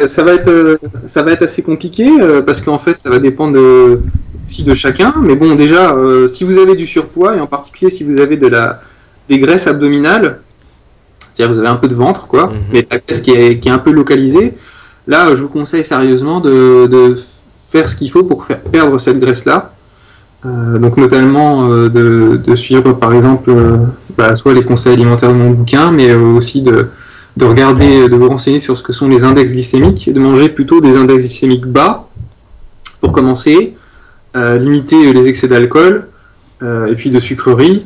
[0.06, 3.58] ça va être, ça va être assez compliqué euh, parce qu'en fait, ça va dépendre
[4.46, 5.14] aussi de chacun.
[5.22, 5.94] Mais bon, déjà,
[6.28, 8.80] si vous avez du surpoids et en particulier si vous avez de la,
[9.28, 10.40] des graisses abdominales,
[11.32, 12.56] c'est-à-dire vous avez un peu de ventre, quoi, mhm.
[12.72, 14.54] mais la graisse qui est, un peu localisée.
[15.06, 17.16] Là, je vous conseille sérieusement de,
[17.70, 19.72] faire ce qu'il faut pour faire perdre cette graisse-là.
[20.44, 23.76] Euh, donc notamment euh, de, suivre par exemple euh,
[24.18, 26.88] bah, soit les conseils alimentaires de mon bouquin, mais aussi de,
[27.40, 30.96] regarder, de vous renseigner sur ce que sont les index glycémiques, de manger plutôt des
[30.96, 32.08] index glycémiques bas
[33.00, 33.74] pour commencer,
[34.34, 36.08] limiter les excès d'alcool
[36.62, 37.84] et puis de sucreries,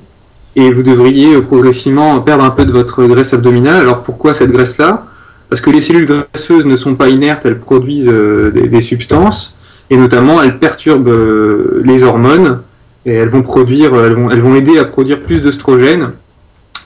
[0.56, 3.80] et vous devriez progressivement perdre un peu de votre graisse abdominale.
[3.80, 5.06] Alors pourquoi cette graisse-là?
[5.48, 9.58] Parce que les cellules graisseuses ne sont pas inertes, elles produisent euh, des, substances,
[9.90, 12.62] et notamment elles perturbent euh, les hormones,
[13.04, 16.10] et elles vont, produire, elles vont, elles vont aider à produire plus d'œstrogènes,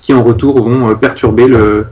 [0.02, 1.86] qui en retour vont euh, perturber le,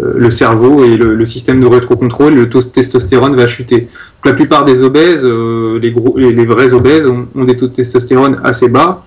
[0.00, 3.80] le cerveau et le, système de rétrocontrôle, le taux de testostérone va chuter.
[3.80, 7.72] Donc, la plupart des obèses, les, gros, les, vrais obèses, ont, ont, des taux de
[7.72, 9.00] testostérone assez bas,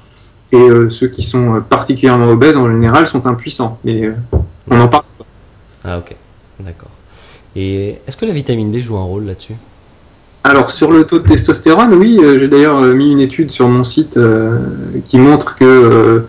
[0.52, 3.80] et euh, ceux qui sont euh, particulièrement obèses en général sont impuissants.
[3.86, 4.12] Euh,
[4.70, 5.26] on en parle pas.
[5.86, 6.16] Ah ok,
[6.60, 6.90] d'accord.
[7.56, 9.56] Et est-ce que la vitamine D joue un rôle là-dessus?
[10.44, 14.20] Alors sur le taux de testostérone, oui, j'ai d'ailleurs mis une étude sur mon site
[15.06, 16.26] qui montre que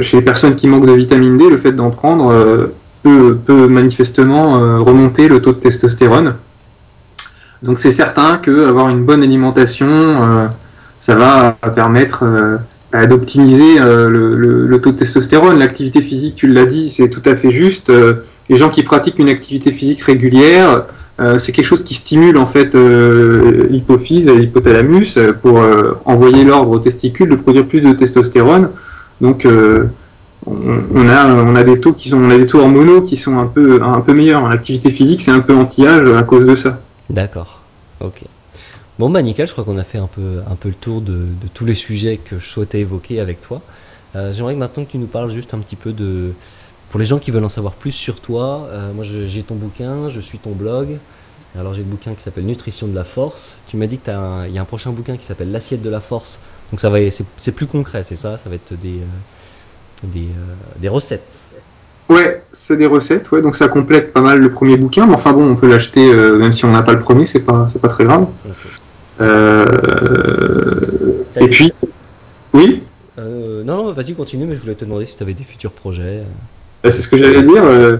[0.00, 2.70] chez les personnes qui manquent de vitamine D, le fait d'en prendre
[3.46, 6.34] peut, manifestement remonter le taux de testostérone.
[7.62, 10.48] Donc c'est certain que avoir une bonne alimentation,
[10.98, 12.24] ça va permettre
[13.04, 15.58] d'optimiser euh, le, taux de testostérone.
[15.58, 17.90] L'activité physique, tu l'as dit, c'est tout à fait juste.
[17.90, 20.84] Euh, les gens qui pratiquent une activité physique régulière,
[21.20, 25.60] euh, c'est quelque chose qui stimule en fait l'hypophyse et l'hypothalamus pour
[26.04, 28.68] envoyer l'ordre aux testicules de produire plus de testostérone.
[29.20, 29.46] Donc
[30.46, 33.38] on, a, on a des taux qui sont, on a des taux hormonaux qui sont
[33.38, 34.48] un peu, un peu meilleurs.
[34.48, 36.80] L'activité physique, c'est un peu anti-âge à cause de ça.
[37.10, 37.62] D'accord.
[38.00, 38.22] Ok.
[38.98, 41.26] Bon, bah nickel, je crois qu'on a fait un peu, un peu le tour de,
[41.52, 43.60] tous les sujets que je souhaitais évoquer avec toi.
[44.14, 46.32] Euh, J'aimerais maintenant que tu nous parles juste un petit peu de.
[46.90, 50.08] Pour les gens qui veulent en savoir plus sur toi, euh, moi j'ai ton bouquin,
[50.08, 50.98] je suis ton blog.
[51.58, 53.58] Alors j'ai le bouquin qui s'appelle Nutrition de la force.
[53.66, 56.38] Tu m'as dit qu'il y a un prochain bouquin qui s'appelle L'assiette de la force.
[56.70, 58.38] Donc ça va, c'est plus concret, c'est ça?
[58.38, 59.04] Ça va être des, euh,
[60.02, 61.40] des, euh, des, recettes.
[62.08, 65.32] Ouais, c'est des recettes, ouais, donc ça complète pas mal le premier bouquin, mais enfin
[65.32, 67.88] bon, on peut l'acheter euh, même si on n'a pas le premier, c'est pas, pas
[67.88, 68.26] très grave.
[71.36, 71.72] et puis,
[72.52, 72.82] oui?
[73.18, 76.22] Non, non, vas-y, continue, mais je voulais te demander si tu avais des futurs projets.
[76.84, 77.64] Bah, c'est ce que j'allais dire.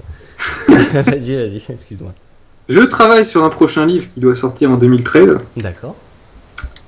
[1.03, 2.13] vas-y, vas-y, excuse-moi.
[2.69, 5.39] Je travaille sur un prochain livre qui doit sortir en 2013.
[5.57, 5.95] D'accord.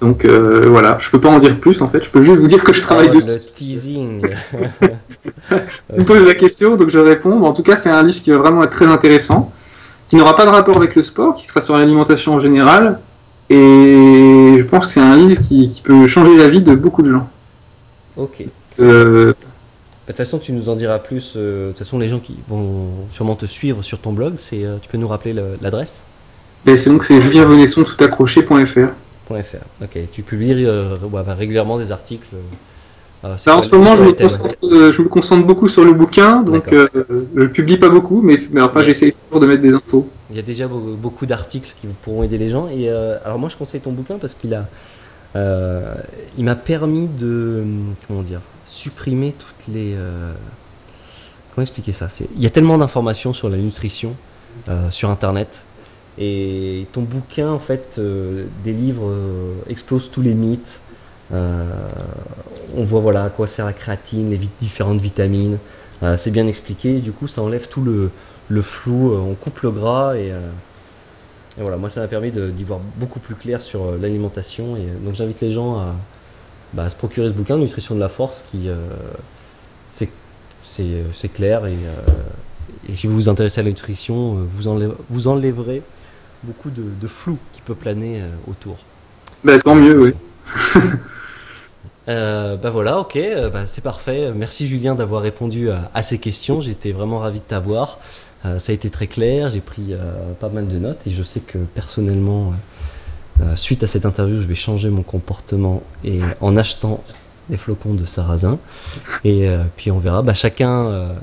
[0.02, 2.48] Donc euh, voilà, je peux pas en dire plus en fait, je peux juste vous
[2.48, 3.34] dire que je travaille oh, dessus.
[3.34, 4.22] Le teasing.
[5.90, 7.42] Vous me posez la question, donc je réponds.
[7.44, 9.52] En tout cas, c'est un livre qui va vraiment être très intéressant,
[10.08, 13.00] qui n'aura pas de rapport avec le sport, qui sera sur l'alimentation en général.
[13.50, 13.56] Et
[14.58, 17.12] je pense que c'est un livre qui, qui, peut changer la vie de beaucoup de
[17.12, 17.28] gens.
[18.16, 18.46] Ok.
[18.80, 19.36] Euh, de
[20.08, 21.34] toute façon, tu nous en diras plus.
[21.36, 24.64] Euh, de toute façon, les gens qui vont sûrement te suivre sur ton blog, c'est,
[24.82, 26.04] tu peux nous rappeler l'adresse?
[26.64, 28.94] Ben, C'est donc c'est julienvenesson tout accroché.fr.
[29.30, 29.84] .fr.
[29.84, 30.00] Ok.
[30.12, 32.28] Tu publies euh, bah, régulièrement des articles.
[32.34, 35.94] Euh, bah, en ce moment, je me, concentre, euh, je me, concentre, beaucoup sur le
[35.94, 40.08] bouquin, donc je publie pas beaucoup, mais, mais enfin, j'essaie toujours de mettre des infos.
[40.30, 42.70] Il y a déjà beaucoup d'articles qui pourront aider les gens.
[42.70, 44.66] Et alors moi, je conseille ton bouquin parce qu'il a,
[46.38, 47.64] il m'a permis de,
[48.08, 49.94] comment dire, supprimer toutes les.
[49.96, 50.32] Euh,
[51.54, 52.08] comment expliquer ça?
[52.36, 54.16] Il y a tellement d'informations sur la nutrition
[54.70, 55.66] euh, sur Internet.
[56.20, 59.12] Et ton bouquin, en fait, euh, des livres
[59.70, 60.80] explose tous les mythes.
[61.32, 65.58] on voit voilà à quoi sert la créatine, les différentes vitamines.
[66.18, 67.00] c'est bien expliqué.
[67.00, 68.12] du coup, ça enlève tout le,
[68.50, 69.14] le flou.
[69.14, 70.32] on coupe le gras et,
[71.58, 71.78] voilà.
[71.78, 74.78] Moi, ça m'a permis d'y voir beaucoup plus clair sur l'alimentation.
[74.78, 75.96] Et donc, j'invite les gens à,
[76.74, 78.70] bah, se procurer ce bouquin, Nutrition de la force, qui
[80.80, 84.94] euh, c'est clair et, euh, si vous vous intéressez à la nutrition, euh, vous, enlève,
[85.10, 85.82] vous enlèverez
[86.44, 88.78] beaucoup de, de, flou qui peut planer autour.
[89.44, 90.14] Bah, tant mieux, oui.
[92.08, 93.20] Euh, bah voilà, ok,
[93.54, 94.32] bah c'est parfait.
[94.34, 96.60] Merci Julien d'avoir répondu à, à, ces questions.
[96.60, 98.00] J'étais vraiment ravi de t'avoir.
[98.46, 99.50] Euh, ça a été très clair.
[99.50, 102.54] J'ai pris euh, pas mal de notes et je sais que personnellement,
[103.42, 107.04] euh, suite à cette interview, je vais changer mon comportement et en achetant
[107.50, 108.60] des flocons de sarrasin.
[109.24, 110.22] Et euh, puis on verra.
[110.22, 111.14] Bah, chacun, euh,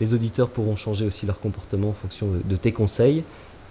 [0.00, 3.24] les auditeurs pourront changer aussi leur comportement en fonction de, de tes conseils.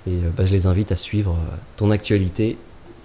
[0.07, 1.37] Et bah, je les invite à suivre
[1.77, 2.57] ton actualité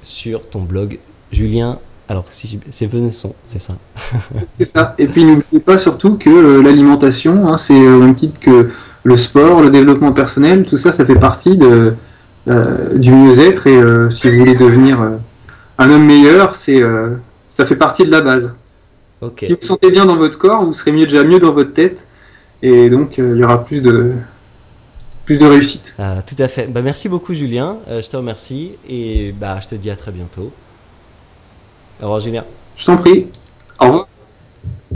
[0.02, 0.98] sur ton blog
[1.32, 1.78] Julien.
[2.08, 3.76] Alors, si c'est Venesson, c'est ça.
[4.50, 4.94] c'est ça.
[4.98, 8.70] Et puis n'oubliez pas surtout que l'alimentation, hein, c'est un titre que
[9.02, 11.94] le sport, le développement personnel, tout ça, ça fait partie de,
[12.48, 15.10] euh, du mieux-être et euh, si vous voulez devenir euh,
[15.78, 16.80] un homme meilleur, c'est
[17.48, 18.54] ça fait partie de la base.
[19.20, 19.46] Okay.
[19.46, 21.72] Si vous vous sentez bien dans votre corps, vous serez mieux déjà mieux dans votre
[21.72, 22.08] tête
[22.62, 24.12] et donc il y aura plus de
[25.26, 25.96] plus de réussite.
[25.98, 26.68] Ah, tout à fait.
[26.68, 30.50] Bah, merci beaucoup Julien, je te remercie et bah, je te dis à très bientôt.
[32.00, 32.44] Au revoir Julien.
[32.76, 33.26] Je t'en prie.
[33.80, 34.08] Au revoir.